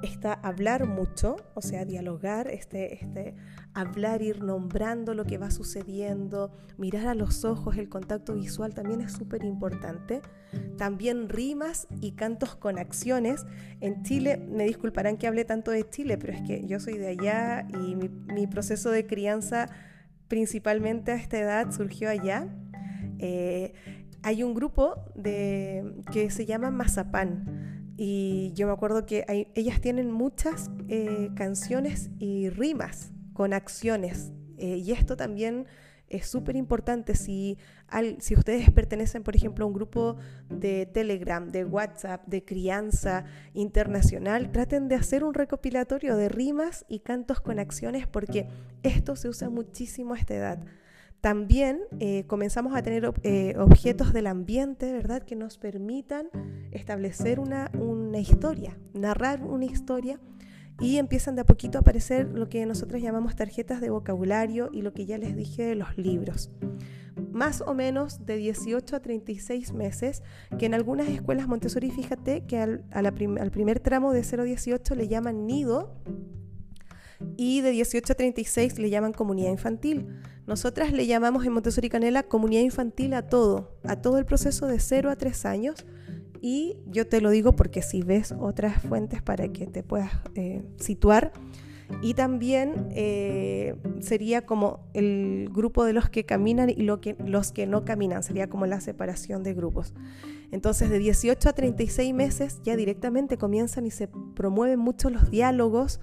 está 0.02 0.32
hablar 0.32 0.86
mucho, 0.86 1.36
o 1.54 1.62
sea, 1.62 1.84
dialogar, 1.84 2.48
este, 2.48 2.94
este, 2.94 3.34
hablar, 3.72 4.22
ir 4.22 4.42
nombrando 4.42 5.14
lo 5.14 5.24
que 5.24 5.38
va 5.38 5.50
sucediendo, 5.50 6.50
mirar 6.76 7.06
a 7.06 7.14
los 7.14 7.44
ojos, 7.44 7.76
el 7.76 7.88
contacto 7.88 8.34
visual 8.34 8.74
también 8.74 9.00
es 9.00 9.12
súper 9.12 9.44
importante. 9.44 10.20
También 10.76 11.28
rimas 11.28 11.86
y 12.00 12.12
cantos 12.12 12.56
con 12.56 12.78
acciones. 12.78 13.46
En 13.80 14.02
Chile, 14.02 14.36
me 14.36 14.64
disculparán 14.64 15.16
que 15.16 15.26
hable 15.26 15.44
tanto 15.44 15.70
de 15.70 15.88
Chile, 15.88 16.18
pero 16.18 16.32
es 16.32 16.42
que 16.42 16.66
yo 16.66 16.80
soy 16.80 16.98
de 16.98 17.08
allá 17.08 17.66
y 17.70 17.94
mi, 17.94 18.46
proceso 18.46 18.90
de 18.90 19.06
crianza 19.06 19.68
principalmente 20.28 21.12
a 21.12 21.14
esta 21.14 21.38
edad 21.38 21.70
surgió 21.72 22.10
allá. 22.10 22.48
Eh, 23.18 23.72
hay 24.22 24.42
un 24.42 24.54
grupo 24.54 25.04
de, 25.14 25.94
que 26.12 26.30
se 26.30 26.46
llama 26.46 26.70
Mazapán 26.70 27.94
y 27.96 28.52
yo 28.54 28.66
me 28.66 28.72
acuerdo 28.72 29.04
que 29.04 29.24
ellas 29.54 29.80
tienen 29.80 30.10
muchas 30.10 30.70
eh, 30.88 31.30
canciones 31.34 32.10
y 32.18 32.48
rimas 32.48 33.12
con 33.32 33.52
acciones. 33.52 34.32
Eh, 34.58 34.76
y 34.78 34.92
esto 34.92 35.16
también 35.16 35.66
es 36.08 36.26
súper 36.26 36.56
importante 36.56 37.14
si, 37.14 37.58
si 38.18 38.34
ustedes 38.34 38.70
pertenecen, 38.70 39.22
por 39.22 39.34
ejemplo, 39.34 39.64
a 39.64 39.68
un 39.68 39.74
grupo 39.74 40.16
de 40.48 40.86
Telegram, 40.86 41.50
de 41.50 41.64
WhatsApp, 41.64 42.26
de 42.26 42.44
crianza 42.44 43.24
internacional, 43.54 44.52
traten 44.52 44.88
de 44.88 44.94
hacer 44.94 45.24
un 45.24 45.34
recopilatorio 45.34 46.16
de 46.16 46.28
rimas 46.28 46.84
y 46.88 47.00
cantos 47.00 47.40
con 47.40 47.58
acciones 47.58 48.06
porque 48.06 48.48
esto 48.82 49.16
se 49.16 49.28
usa 49.28 49.48
muchísimo 49.48 50.14
a 50.14 50.18
esta 50.18 50.34
edad. 50.34 50.64
También 51.22 51.82
eh, 52.00 52.24
comenzamos 52.26 52.74
a 52.74 52.82
tener 52.82 53.12
eh, 53.22 53.54
objetos 53.56 54.12
del 54.12 54.26
ambiente, 54.26 54.92
¿verdad?, 54.92 55.22
que 55.22 55.36
nos 55.36 55.56
permitan 55.56 56.26
establecer 56.72 57.38
una, 57.38 57.70
una 57.78 58.18
historia, 58.18 58.76
narrar 58.92 59.44
una 59.44 59.64
historia 59.64 60.18
y 60.80 60.96
empiezan 60.96 61.36
de 61.36 61.42
a 61.42 61.44
poquito 61.44 61.78
a 61.78 61.82
aparecer 61.82 62.28
lo 62.34 62.48
que 62.48 62.66
nosotros 62.66 63.00
llamamos 63.00 63.36
tarjetas 63.36 63.80
de 63.80 63.90
vocabulario 63.90 64.68
y 64.72 64.82
lo 64.82 64.92
que 64.94 65.06
ya 65.06 65.16
les 65.16 65.36
dije 65.36 65.62
de 65.62 65.76
los 65.76 65.96
libros. 65.96 66.50
Más 67.30 67.60
o 67.60 67.72
menos 67.72 68.26
de 68.26 68.36
18 68.38 68.96
a 68.96 69.00
36 69.00 69.74
meses, 69.74 70.24
que 70.58 70.66
en 70.66 70.74
algunas 70.74 71.08
escuelas 71.08 71.46
Montessori, 71.46 71.92
fíjate 71.92 72.46
que 72.46 72.58
al, 72.58 72.84
al 72.90 73.50
primer 73.52 73.78
tramo 73.78 74.12
de 74.12 74.24
0 74.24 74.42
a 74.42 74.46
18 74.46 74.96
le 74.96 75.06
llaman 75.06 75.46
nido 75.46 75.94
y 77.36 77.60
de 77.60 77.70
18 77.70 78.12
a 78.12 78.16
36 78.16 78.78
le 78.78 78.90
llaman 78.90 79.12
comunidad 79.12 79.50
infantil. 79.50 80.06
Nosotras 80.46 80.92
le 80.92 81.06
llamamos 81.06 81.44
en 81.46 81.52
Montessori 81.52 81.88
Canela 81.88 82.24
comunidad 82.24 82.62
infantil 82.62 83.14
a 83.14 83.28
todo, 83.28 83.78
a 83.84 83.96
todo 83.96 84.18
el 84.18 84.24
proceso 84.24 84.66
de 84.66 84.80
0 84.80 85.10
a 85.10 85.16
3 85.16 85.46
años. 85.46 85.86
Y 86.40 86.78
yo 86.86 87.06
te 87.06 87.20
lo 87.20 87.30
digo 87.30 87.54
porque 87.54 87.82
si 87.82 88.02
ves 88.02 88.34
otras 88.38 88.82
fuentes 88.82 89.22
para 89.22 89.48
que 89.48 89.66
te 89.66 89.82
puedas 89.82 90.10
eh, 90.34 90.62
situar, 90.76 91.32
y 92.00 92.14
también 92.14 92.88
eh, 92.90 93.74
sería 94.00 94.46
como 94.46 94.80
el 94.94 95.50
grupo 95.52 95.84
de 95.84 95.92
los 95.92 96.08
que 96.08 96.24
caminan 96.24 96.70
y 96.70 96.82
los 96.82 97.52
que 97.52 97.66
no 97.66 97.84
caminan, 97.84 98.22
sería 98.22 98.48
como 98.48 98.66
la 98.66 98.80
separación 98.80 99.42
de 99.42 99.54
grupos. 99.54 99.92
Entonces 100.52 100.90
de 100.90 100.98
18 100.98 101.48
a 101.48 101.52
36 101.52 102.14
meses 102.14 102.60
ya 102.62 102.76
directamente 102.76 103.38
comienzan 103.38 103.86
y 103.86 103.90
se 103.90 104.06
promueven 104.06 104.78
mucho 104.78 105.10
los 105.10 105.30
diálogos, 105.30 106.00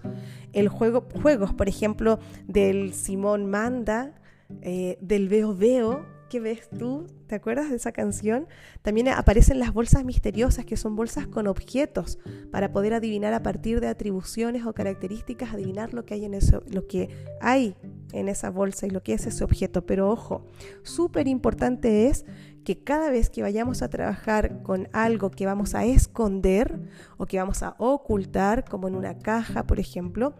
el 0.51 0.67
juego, 0.67 1.07
juegos, 1.21 1.53
por 1.53 1.69
ejemplo, 1.69 2.19
del 2.47 2.93
Simón 2.93 3.45
Manda, 3.45 4.19
eh, 4.61 4.97
del 5.01 5.29
Veo 5.29 5.55
Veo, 5.55 6.03
¿Qué 6.29 6.39
ves 6.39 6.69
tú? 6.77 7.07
¿Te 7.25 7.33
acuerdas 7.33 7.71
de 7.71 7.75
esa 7.75 7.91
canción? 7.91 8.47
También 8.83 9.07
aparecen 9.07 9.57
las 9.57 9.73
bolsas 9.73 10.05
misteriosas, 10.05 10.63
que 10.63 10.77
son 10.77 10.95
bolsas 10.95 11.25
con 11.25 11.47
objetos, 11.47 12.19
para 12.51 12.71
poder 12.71 12.93
adivinar 12.93 13.33
a 13.33 13.41
partir 13.41 13.81
de 13.81 13.87
atribuciones 13.87 14.63
o 14.67 14.73
características, 14.73 15.55
adivinar 15.55 15.91
lo 15.95 16.05
que 16.05 16.13
hay 16.13 16.25
en 16.25 16.35
eso, 16.35 16.61
lo 16.69 16.85
que 16.85 17.09
hay 17.41 17.75
en 18.13 18.29
esa 18.29 18.51
bolsa 18.51 18.85
y 18.85 18.91
lo 18.91 19.01
que 19.01 19.13
es 19.13 19.25
ese 19.25 19.43
objeto. 19.43 19.87
Pero 19.87 20.11
ojo, 20.11 20.45
súper 20.83 21.27
importante 21.27 22.07
es 22.07 22.25
que 22.63 22.83
cada 22.83 23.09
vez 23.09 23.29
que 23.29 23.41
vayamos 23.41 23.81
a 23.81 23.89
trabajar 23.89 24.61
con 24.63 24.87
algo 24.93 25.31
que 25.31 25.45
vamos 25.45 25.75
a 25.75 25.85
esconder 25.85 26.79
o 27.17 27.25
que 27.25 27.37
vamos 27.37 27.63
a 27.63 27.75
ocultar, 27.77 28.65
como 28.65 28.87
en 28.87 28.95
una 28.95 29.17
caja, 29.17 29.65
por 29.65 29.79
ejemplo, 29.79 30.35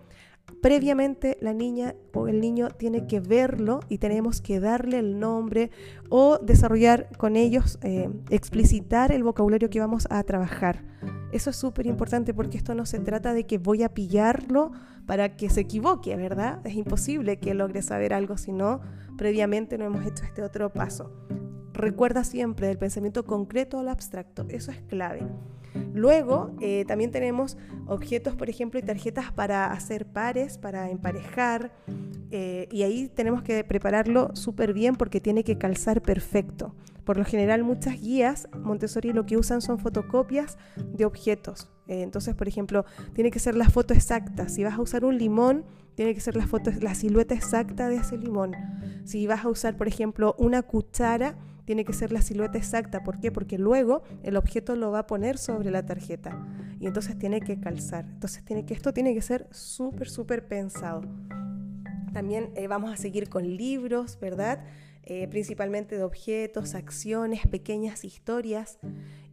previamente 0.62 1.38
la 1.42 1.54
niña 1.54 1.96
o 2.14 2.28
el 2.28 2.42
niño 2.42 2.70
tiene 2.70 3.08
que 3.08 3.20
verlo 3.20 3.80
y 3.90 3.98
tenemos 4.00 4.42
que 4.42 4.60
darle 4.60 5.00
el 5.00 5.20
nombre 5.20 5.72
o 6.10 6.38
desarrollar 6.40 7.10
con 7.18 7.36
ellos, 7.36 7.80
eh, 7.82 8.10
explicitar 8.30 9.12
el 9.12 9.24
vocabulario 9.24 9.70
que 9.70 9.80
vamos 9.80 10.08
a 10.10 10.24
trabajar. 10.24 10.84
Eso 11.32 11.52
es 11.52 11.56
súper 11.56 11.86
importante 11.86 12.34
porque 12.34 12.58
esto 12.58 12.74
no 12.74 12.86
se 12.86 13.00
trata 13.00 13.34
de 13.34 13.46
que 13.46 13.60
voy 13.60 13.84
a 13.84 13.94
pillarlo 13.94 14.72
para 15.06 15.36
que 15.36 15.50
se 15.50 15.62
equivoque, 15.62 16.16
¿verdad? 16.16 16.60
Es 16.66 16.76
imposible 16.76 17.40
que 17.40 17.54
logre 17.54 17.82
saber 17.82 18.14
algo 18.14 18.38
si 18.38 18.52
no 18.52 18.82
previamente 19.18 19.78
no 19.78 19.86
hemos 19.86 20.06
hecho 20.06 20.24
este 20.24 20.42
otro 20.42 20.72
paso. 20.72 21.12
Recuerda 21.80 22.26
siempre 22.26 22.68
del 22.68 22.78
pensamiento 22.78 23.24
concreto 23.24 23.80
al 23.80 23.88
abstracto, 23.88 24.46
eso 24.50 24.70
es 24.72 24.82
clave. 24.82 25.22
Luego 25.94 26.52
eh, 26.60 26.84
también 26.86 27.10
tenemos 27.10 27.58
objetos, 27.88 28.36
por 28.36 28.50
ejemplo, 28.50 28.80
y 28.80 28.84
tarjetas 28.84 29.32
para 29.32 29.72
hacer 29.72 30.06
pares, 30.06 30.58
para 30.58 30.90
emparejar. 30.90 31.72
Eh, 32.32 32.68
y 32.70 32.84
ahí 32.84 33.08
tenemos 33.08 33.44
que 33.44 33.64
prepararlo 33.64 34.36
súper 34.36 34.74
bien 34.74 34.96
porque 34.96 35.22
tiene 35.22 35.46
que 35.46 35.58
calzar 35.58 36.02
perfecto. 36.02 36.76
Por 37.06 37.18
lo 37.18 37.24
general 37.24 37.64
muchas 37.64 38.00
guías 38.02 38.50
Montessori 38.56 39.14
lo 39.14 39.26
que 39.26 39.38
usan 39.38 39.62
son 39.62 39.80
fotocopias 39.80 40.58
de 40.76 41.06
objetos. 41.06 41.72
Eh, 41.88 42.02
entonces, 42.02 42.36
por 42.36 42.50
ejemplo, 42.50 42.86
tiene 43.14 43.32
que 43.32 43.40
ser 43.40 43.56
la 43.56 43.70
foto 43.70 43.94
exacta. 43.94 44.50
Si 44.50 44.66
vas 44.66 44.74
a 44.74 44.82
usar 44.82 45.06
un 45.06 45.18
limón, 45.18 45.64
tiene 45.96 46.14
que 46.14 46.20
ser 46.20 46.36
la, 46.36 46.46
foto, 46.46 46.72
la 46.82 46.94
silueta 46.94 47.34
exacta 47.34 47.88
de 47.88 47.96
ese 47.96 48.18
limón. 48.18 48.56
Si 49.06 49.26
vas 49.28 49.46
a 49.46 49.50
usar, 49.50 49.76
por 49.76 49.88
ejemplo, 49.88 50.36
una 50.38 50.62
cuchara, 50.62 51.36
tiene 51.70 51.86
que 51.86 51.94
ser 51.94 52.12
la 52.12 52.24
silueta 52.24 52.58
exacta. 52.58 53.04
¿Por 53.04 53.20
qué? 53.20 53.32
Porque 53.32 53.60
luego 53.60 54.02
el 54.24 54.38
objeto 54.38 54.76
lo 54.76 54.90
va 54.90 55.00
a 55.02 55.06
poner 55.06 55.38
sobre 55.38 55.70
la 55.70 55.86
tarjeta 55.86 56.36
y 56.80 56.88
entonces 56.88 57.16
tiene 57.20 57.42
que 57.42 57.60
calzar. 57.60 58.06
Entonces 58.06 58.44
tiene 58.44 58.66
que, 58.66 58.74
esto 58.74 58.92
tiene 58.92 59.14
que 59.14 59.22
ser 59.22 59.46
súper, 59.52 60.10
súper 60.10 60.48
pensado. 60.48 61.04
También 62.12 62.50
eh, 62.56 62.66
vamos 62.66 62.92
a 62.92 62.98
seguir 62.98 63.30
con 63.30 63.56
libros, 63.56 64.18
¿verdad? 64.20 64.66
Eh, 65.04 65.28
principalmente 65.28 65.96
de 65.96 66.02
objetos, 66.02 66.74
acciones, 66.74 67.46
pequeñas 67.46 68.04
historias. 68.04 68.80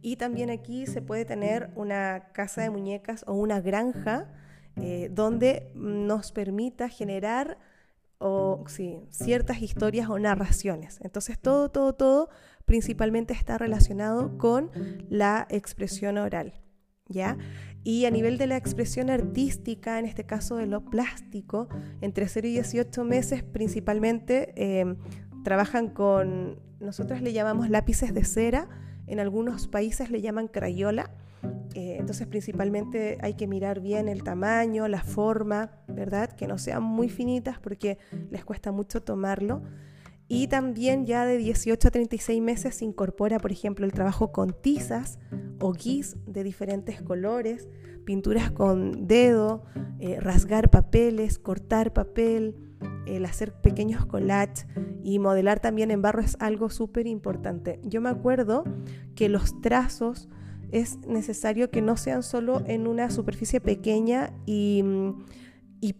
Y 0.03 0.17
también 0.17 0.51
aquí 0.51 0.85
se 0.85 1.01
puede 1.01 1.25
tener 1.25 1.71
una 1.73 2.27
casa 2.33 2.61
de 2.61 2.69
muñecas 2.69 3.25
o 3.25 3.33
una 3.33 3.61
granja 3.61 4.31
eh, 4.75 5.09
donde 5.11 5.71
nos 5.73 6.31
permita 6.31 6.87
generar 6.87 7.57
o 8.19 8.63
sí, 8.67 8.99
ciertas 9.09 9.61
historias 9.61 10.09
o 10.09 10.19
narraciones. 10.19 10.99
Entonces 11.01 11.39
todo, 11.39 11.69
todo, 11.69 11.93
todo 11.93 12.29
principalmente 12.65 13.33
está 13.33 13.57
relacionado 13.57 14.37
con 14.37 14.71
la 15.09 15.47
expresión 15.49 16.17
oral. 16.17 16.53
¿Ya? 17.09 17.37
Y 17.83 18.03
a 18.03 18.11
nivel 18.11 18.37
de 18.37 18.47
la 18.47 18.57
expresión 18.57 19.09
artística, 19.09 19.97
en 19.97 20.05
este 20.05 20.25
caso 20.25 20.57
de 20.57 20.65
lo 20.65 20.83
plástico, 20.83 21.69
entre 22.01 22.27
0 22.27 22.47
y 22.47 22.51
18 22.51 23.03
meses 23.05 23.43
principalmente 23.43 24.51
em, 24.81 24.97
trabajan 25.45 25.87
con, 25.87 26.59
nosotros 26.81 27.21
le 27.21 27.31
llamamos 27.31 27.69
lápices 27.69 28.13
de 28.13 28.25
cera, 28.25 28.67
en 29.07 29.21
algunos 29.21 29.69
países 29.69 30.11
le 30.11 30.19
llaman 30.19 30.49
crayola, 30.49 31.11
eh, 31.73 31.97
entonces 31.99 32.27
principalmente 32.27 33.17
hay 33.21 33.35
que 33.35 33.47
mirar 33.47 33.81
bien 33.81 34.07
el 34.07 34.23
tamaño, 34.23 34.87
la 34.87 35.03
forma, 35.03 35.71
¿verdad? 35.87 36.31
Que 36.31 36.47
no 36.47 36.57
sean 36.57 36.83
muy 36.83 37.09
finitas 37.09 37.59
porque 37.59 37.97
les 38.31 38.43
cuesta 38.43 38.71
mucho 38.71 39.03
tomarlo. 39.03 39.61
Y 40.27 40.47
también 40.47 41.05
ya 41.05 41.25
de 41.25 41.37
18 41.37 41.87
a 41.87 41.91
36 41.91 42.41
meses 42.41 42.75
se 42.75 42.85
incorpora, 42.85 43.39
por 43.39 43.51
ejemplo, 43.51 43.85
el 43.85 43.93
trabajo 43.93 44.31
con 44.31 44.53
tizas 44.61 45.19
o 45.59 45.71
guis 45.71 46.17
de 46.25 46.43
diferentes 46.43 47.01
colores, 47.01 47.69
pinturas 48.05 48.51
con 48.51 49.07
dedo, 49.07 49.63
eh, 49.99 50.19
rasgar 50.19 50.69
papeles, 50.69 51.39
cortar 51.39 51.93
papel, 51.93 52.55
el 53.05 53.25
hacer 53.25 53.53
pequeños 53.53 54.05
collages 54.05 54.67
y 55.03 55.19
modelar 55.19 55.59
también 55.59 55.91
en 55.91 56.01
barro 56.01 56.21
es 56.21 56.35
algo 56.39 56.69
súper 56.69 57.07
importante. 57.07 57.79
Yo 57.83 58.01
me 58.01 58.09
acuerdo 58.09 58.63
que 59.15 59.29
los 59.29 59.61
trazos 59.61 60.27
es 60.71 60.97
necesario 61.07 61.69
que 61.71 61.81
no 61.81 61.97
sean 61.97 62.23
solo 62.23 62.61
en 62.67 62.87
una 62.87 63.09
superficie 63.09 63.61
pequeña 63.61 64.33
y, 64.45 64.83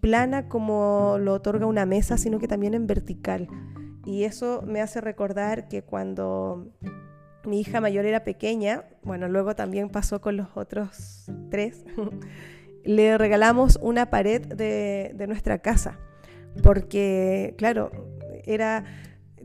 plana 0.02 0.48
como 0.50 1.18
lo 1.20 1.34
otorga 1.34 1.66
una 1.66 1.86
mesa, 1.86 2.18
sino 2.18 2.40
que 2.40 2.48
también 2.48 2.74
en 2.74 2.88
vertical. 2.88 3.48
Y 4.06 4.24
eso 4.24 4.64
me 4.66 4.82
hace 4.82 5.02
recordar 5.02 5.68
que 5.68 5.82
cuando 5.82 6.68
mi 7.46 7.62
hija 7.62 7.82
mayor 7.82 8.06
era 8.06 8.24
pequeña, 8.24 8.86
bueno, 9.04 9.28
luego 9.28 9.56
también 9.56 9.90
pasó 9.90 10.22
con 10.22 10.38
los 10.38 10.48
otros 10.56 11.32
tres, 11.50 11.86
le 12.84 13.18
regalamos 13.18 13.80
una 13.82 14.10
pared 14.10 14.42
de, 14.46 15.14
de 15.16 15.28
nuestra 15.28 15.60
casa, 15.60 16.00
porque, 16.64 17.56
claro, 17.58 17.92
era, 18.46 18.86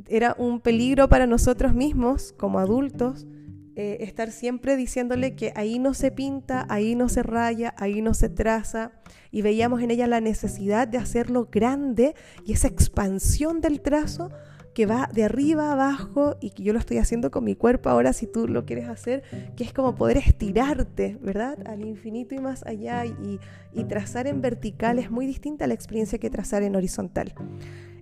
era 0.08 0.34
un 0.38 0.60
peligro 0.60 1.08
para 1.08 1.26
nosotros 1.26 1.74
mismos 1.74 2.32
como 2.32 2.58
adultos 2.58 3.26
eh, 3.74 3.98
estar 4.00 4.30
siempre 4.30 4.76
diciéndole 4.76 5.34
que 5.34 5.52
ahí 5.56 5.78
no 5.78 5.94
se 5.94 6.10
pinta, 6.10 6.66
ahí 6.68 6.94
no 6.94 7.08
se 7.08 7.22
raya, 7.22 7.74
ahí 7.78 8.02
no 8.02 8.12
se 8.12 8.28
traza, 8.28 8.92
y 9.30 9.40
veíamos 9.40 9.80
en 9.82 9.90
ella 9.90 10.06
la 10.06 10.20
necesidad 10.20 10.86
de 10.86 10.98
hacerlo 10.98 11.48
grande 11.50 12.14
y 12.44 12.52
esa 12.52 12.68
expansión 12.68 13.62
del 13.62 13.80
trazo 13.80 14.30
que 14.74 14.86
va 14.86 15.08
de 15.12 15.24
arriba 15.24 15.68
a 15.68 15.72
abajo 15.72 16.36
y 16.40 16.50
que 16.50 16.62
yo 16.62 16.72
lo 16.72 16.78
estoy 16.78 16.98
haciendo 16.98 17.30
con 17.30 17.44
mi 17.44 17.54
cuerpo 17.54 17.88
ahora 17.88 18.12
si 18.12 18.26
tú 18.26 18.48
lo 18.48 18.64
quieres 18.64 18.88
hacer, 18.88 19.22
que 19.56 19.64
es 19.64 19.72
como 19.72 19.94
poder 19.94 20.18
estirarte, 20.18 21.18
¿verdad? 21.20 21.58
Al 21.66 21.82
infinito 21.82 22.34
y 22.34 22.38
más 22.38 22.64
allá 22.66 23.04
y, 23.04 23.38
y 23.72 23.84
trazar 23.84 24.26
en 24.26 24.40
vertical 24.40 24.98
es 24.98 25.10
muy 25.10 25.26
distinta 25.26 25.64
a 25.64 25.68
la 25.68 25.74
experiencia 25.74 26.18
que 26.18 26.30
trazar 26.30 26.62
en 26.62 26.76
horizontal. 26.76 27.34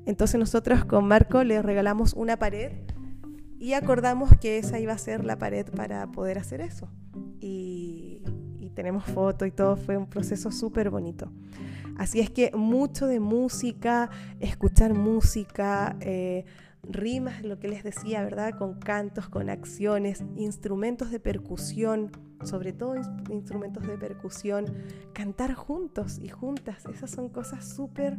Entonces 0.06 0.38
nosotros 0.38 0.84
con 0.84 1.06
Marco 1.06 1.44
le 1.44 1.60
regalamos 1.62 2.14
una 2.14 2.38
pared 2.38 2.72
y 3.60 3.74
acordamos 3.74 4.30
que 4.40 4.56
esa 4.56 4.80
iba 4.80 4.94
a 4.94 4.98
ser 4.98 5.22
la 5.22 5.38
pared 5.38 5.66
para 5.66 6.10
poder 6.10 6.38
hacer 6.38 6.62
eso. 6.62 6.88
Y, 7.40 8.24
tenemos 8.74 9.04
foto 9.04 9.44
y 9.44 9.50
todo, 9.50 9.76
fue 9.76 9.98
un 9.98 10.06
proceso 10.06 10.50
súper 10.50 10.88
bonito. 10.88 11.30
Así 11.98 12.20
es 12.20 12.30
que 12.30 12.50
mucho 12.54 13.06
de 13.06 13.20
música, 13.20 14.08
escuchar 14.38 14.94
música, 14.94 15.96
eh, 16.00 16.46
rimas, 16.82 17.44
lo 17.44 17.58
que 17.58 17.68
les 17.68 17.82
decía, 17.82 18.22
¿verdad? 18.22 18.56
Con 18.56 18.78
cantos, 18.78 19.28
con 19.28 19.50
acciones, 19.50 20.24
instrumentos 20.36 21.10
de 21.10 21.20
percusión, 21.20 22.10
sobre 22.42 22.72
todo 22.72 22.94
instrumentos 23.28 23.86
de 23.86 23.98
percusión, 23.98 24.64
cantar 25.12 25.52
juntos 25.52 26.18
y 26.18 26.28
juntas, 26.28 26.86
esas 26.86 27.10
son 27.10 27.28
cosas 27.28 27.68
súper 27.68 28.16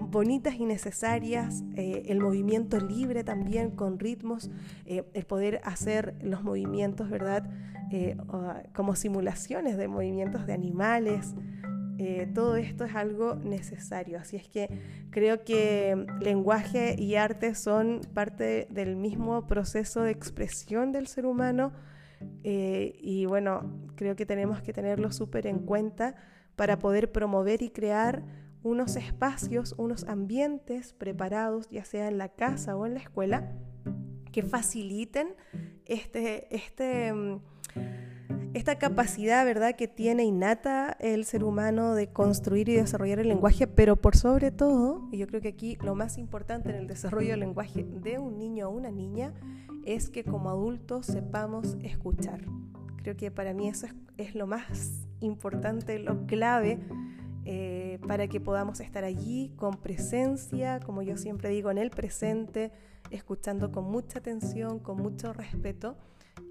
bonitas 0.00 0.54
y 0.54 0.64
necesarias, 0.64 1.62
eh, 1.76 2.04
el 2.06 2.20
movimiento 2.20 2.78
libre 2.78 3.24
también 3.24 3.70
con 3.70 3.98
ritmos, 3.98 4.50
eh, 4.86 5.04
el 5.14 5.24
poder 5.24 5.60
hacer 5.64 6.14
los 6.22 6.42
movimientos, 6.42 7.10
¿verdad? 7.10 7.48
Eh, 7.92 8.16
como 8.72 8.94
simulaciones 8.94 9.76
de 9.76 9.88
movimientos 9.88 10.46
de 10.46 10.52
animales. 10.52 11.34
todo 12.32 12.56
esto 12.56 12.86
es 12.86 12.94
algo 12.94 13.34
necesario, 13.34 14.18
así 14.18 14.36
es 14.36 14.48
que 14.48 14.70
creo 15.10 15.44
que 15.44 16.06
lenguaje 16.20 16.96
y 16.98 17.16
arte 17.16 17.54
son 17.54 18.00
parte 18.14 18.66
del 18.70 18.96
mismo 18.96 19.46
proceso 19.46 20.02
de 20.02 20.10
expresión 20.10 20.92
del 20.92 21.08
ser 21.08 21.26
humano 21.26 21.72
y 22.42 23.26
bueno, 23.26 23.70
creo 23.96 24.16
que 24.16 24.24
tenemos 24.24 24.62
que 24.62 24.72
tenerlo 24.72 25.12
súper 25.12 25.46
en 25.46 25.58
cuenta 25.58 26.14
para 26.56 26.78
poder 26.78 27.12
promover 27.12 27.60
y 27.60 27.68
crear 27.68 28.22
unos 28.62 28.96
espacios, 28.96 29.74
unos 29.78 30.04
ambientes 30.04 30.92
preparados, 30.92 31.68
ya 31.70 31.84
sea 31.84 32.08
en 32.08 32.18
la 32.18 32.28
casa 32.28 32.76
o 32.76 32.86
en 32.86 32.94
la 32.94 33.00
escuela, 33.00 33.52
que 34.32 34.42
faciliten 34.42 35.34
este, 35.86 36.54
este, 36.54 37.12
mm, 37.12 37.40
esta 38.54 38.78
capacidad 38.78 39.44
¿verdad? 39.44 39.74
que 39.76 39.88
tiene 39.88 40.24
innata 40.24 40.96
el 41.00 41.24
ser 41.24 41.44
humano 41.44 41.94
de 41.94 42.08
construir 42.08 42.68
y 42.68 42.74
desarrollar 42.74 43.18
el 43.20 43.28
lenguaje, 43.28 43.66
pero 43.66 43.96
por 43.96 44.16
sobre 44.16 44.50
todo, 44.50 45.08
y 45.10 45.18
yo 45.18 45.26
creo 45.26 45.40
que 45.40 45.48
aquí 45.48 45.76
lo 45.82 45.94
más 45.94 46.18
importante 46.18 46.70
en 46.70 46.76
el 46.76 46.86
desarrollo 46.86 47.30
del 47.30 47.40
lenguaje 47.40 47.84
de 47.84 48.18
un 48.18 48.38
niño 48.38 48.68
o 48.68 48.70
una 48.70 48.90
niña 48.90 49.34
es 49.84 50.10
que 50.10 50.24
como 50.24 50.50
adultos 50.50 51.06
sepamos 51.06 51.76
escuchar. 51.82 52.44
Creo 53.02 53.16
que 53.16 53.30
para 53.30 53.54
mí 53.54 53.68
eso 53.68 53.86
es, 53.86 53.94
es 54.18 54.34
lo 54.34 54.46
más 54.46 55.08
importante, 55.20 55.98
lo 55.98 56.26
clave 56.26 56.78
eh, 57.52 57.98
para 58.06 58.28
que 58.28 58.38
podamos 58.38 58.78
estar 58.78 59.02
allí 59.02 59.52
con 59.56 59.74
presencia, 59.74 60.78
como 60.78 61.02
yo 61.02 61.16
siempre 61.16 61.48
digo, 61.48 61.68
en 61.72 61.78
el 61.78 61.90
presente, 61.90 62.70
escuchando 63.10 63.72
con 63.72 63.90
mucha 63.90 64.20
atención, 64.20 64.78
con 64.78 64.98
mucho 64.98 65.32
respeto 65.32 65.96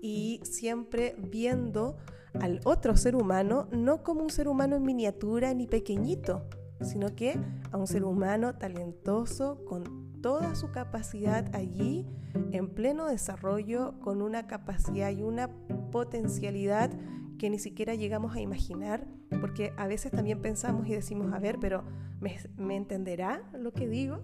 y 0.01 0.41
siempre 0.43 1.15
viendo 1.17 1.95
al 2.41 2.59
otro 2.65 2.97
ser 2.97 3.15
humano 3.15 3.69
no 3.71 4.03
como 4.03 4.23
un 4.23 4.29
ser 4.29 4.49
humano 4.49 4.75
en 4.75 4.83
miniatura 4.83 5.53
ni 5.53 5.67
pequeñito, 5.67 6.43
sino 6.81 7.15
que 7.15 7.39
a 7.71 7.77
un 7.77 7.87
ser 7.87 8.03
humano 8.03 8.55
talentoso 8.57 9.63
con 9.63 10.21
toda 10.21 10.53
su 10.55 10.69
capacidad 10.71 11.55
allí 11.55 12.05
en 12.51 12.67
pleno 12.67 13.05
desarrollo, 13.05 13.97
con 14.01 14.21
una 14.21 14.47
capacidad 14.47 15.11
y 15.11 15.23
una 15.23 15.49
potencialidad 15.93 16.91
que 17.39 17.49
ni 17.49 17.57
siquiera 17.57 17.95
llegamos 17.95 18.35
a 18.35 18.41
imaginar, 18.41 19.07
porque 19.41 19.73
a 19.77 19.87
veces 19.87 20.11
también 20.11 20.41
pensamos 20.41 20.87
y 20.87 20.93
decimos, 20.93 21.33
a 21.33 21.39
ver, 21.39 21.57
pero 21.59 21.83
¿me, 22.19 22.75
entenderá 22.75 23.49
lo 23.57 23.73
que 23.73 23.87
digo? 23.87 24.19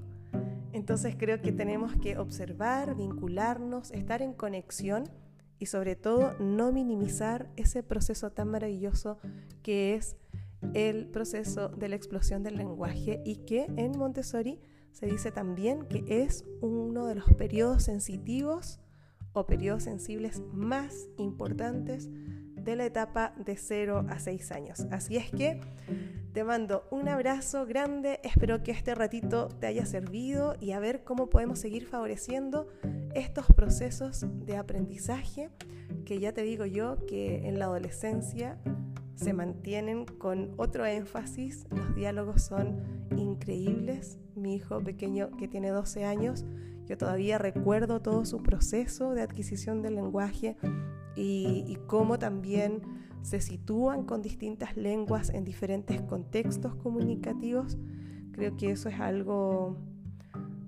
Entonces 0.74 1.16
creo 1.18 1.41
que 1.41 1.51
tenemos 1.51 1.95
que 1.95 2.20
observar, 2.20 2.95
vincularnos, 2.95 3.89
estar 3.91 4.22
en 4.22 4.34
conexión 4.34 5.05
y 5.57 5.68
sobre 5.68 5.95
todo 5.95 6.34
no 6.39 6.72
minimizar 6.72 7.49
ese 7.55 7.82
proceso 7.82 8.32
tan 8.32 8.49
maravilloso 8.49 9.18
que 9.63 9.95
es 9.95 10.18
el 10.74 11.07
proceso 11.07 11.70
de 11.70 11.89
la 11.89 11.95
explosión 11.95 12.43
del 12.43 12.57
lenguaje 12.57 13.22
y 13.26 13.38
que 13.45 13.68
en 13.78 13.97
Montessori 13.97 14.59
se 14.91 15.05
dice 15.05 15.32
también 15.32 15.86
que 15.88 16.03
es 16.07 16.43
uno 16.61 17.05
de 17.05 17.16
los 17.16 17.34
periodos 17.34 17.84
sensitivos 17.84 18.82
o 19.32 19.45
periodos 19.45 19.84
sensibles 19.84 20.41
más 20.51 21.07
importantes 21.18 22.09
de 22.66 22.76
la 22.76 22.86
etapa 22.86 23.34
de 23.38 23.55
0 23.55 24.05
a 24.09 24.20
6 24.20 24.51
años. 24.51 24.88
Así 24.91 25.16
es 25.16 25.32
que 25.32 25.61
te 26.34 26.43
mando 26.43 26.86
un 26.91 27.07
abrazo 27.07 27.66
grande, 27.66 28.20
espero 28.24 28.61
que 28.63 28.72
este 28.72 28.93
ratito 28.93 29.47
te 29.47 29.68
haya 29.68 29.86
servido 29.86 30.55
y 30.59 30.72
a 30.72 30.80
ver 30.80 31.03
cómo 31.03 31.30
podemos 31.30 31.59
seguir 31.59 31.86
favoreciendo 31.86 32.68
estos 33.13 33.45
procesos 33.55 34.26
de 34.45 34.57
aprendizaje 34.57 35.49
que 36.03 36.20
ya 36.20 36.34
te 36.34 36.41
digo 36.41 36.66
yo 36.66 36.97
que 37.05 37.47
en 37.47 37.59
la 37.59 37.66
adolescencia 37.66 38.59
se 39.16 39.32
mantienen 39.32 40.05
con 40.05 40.53
otro 40.57 40.86
énfasis, 40.86 41.68
los 41.70 41.95
diálogos 41.95 42.41
son 42.41 42.82
increíbles. 43.16 44.20
Mi 44.36 44.55
hijo 44.55 44.82
pequeño 44.82 45.32
que 45.38 45.47
tiene 45.47 45.70
12 45.70 46.03
años, 46.03 46.43
yo 46.86 46.97
todavía 46.97 47.38
recuerdo 47.38 48.01
todo 48.01 48.26
su 48.26 48.43
proceso 48.43 49.13
de 49.13 49.22
adquisición 49.22 49.82
del 49.82 49.95
lenguaje 49.95 50.57
y, 51.16 51.78
cómo 51.88 52.20
también 52.20 52.82
se 53.22 53.41
sitúan 53.41 54.03
con 54.03 54.22
distintas 54.22 54.78
lenguas 54.78 55.30
en 55.30 55.43
diferentes 55.43 56.01
contextos 56.01 56.76
comunicativos. 56.76 57.78
Creo 58.32 58.55
que 58.55 58.72
eso 58.72 58.89
es 58.89 58.99
algo 58.99 59.78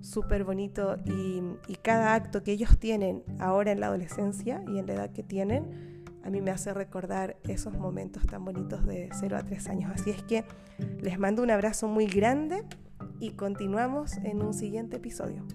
súper 0.00 0.44
bonito 0.44 0.96
y, 1.04 1.42
y, 1.66 1.76
cada 1.76 2.14
acto 2.14 2.42
que 2.42 2.52
ellos 2.52 2.78
tienen 2.78 3.22
ahora 3.38 3.72
en 3.72 3.80
la 3.80 3.86
adolescencia 3.86 4.64
y 4.72 4.78
en 4.78 4.86
la 4.86 4.94
edad 4.94 5.10
que 5.12 5.22
tienen 5.22 5.88
a 6.28 6.30
mí 6.30 6.42
me 6.42 6.50
hace 6.50 6.74
recordar 6.74 7.38
esos 7.44 7.72
momentos 7.72 8.26
tan 8.26 8.44
bonitos 8.44 8.84
de 8.86 9.08
0 9.18 9.36
a 9.38 9.44
3 9.44 9.68
años. 9.68 9.92
Así 9.94 10.10
es 10.10 10.22
que 10.22 10.44
les 11.00 11.18
mando 11.18 11.42
un 11.42 11.50
abrazo 11.50 11.88
muy 11.88 12.04
grande 12.04 12.64
y 13.18 13.30
continuamos 13.30 14.18
en 14.18 14.42
un 14.42 14.52
siguiente 14.52 14.96
episodio. 14.96 15.46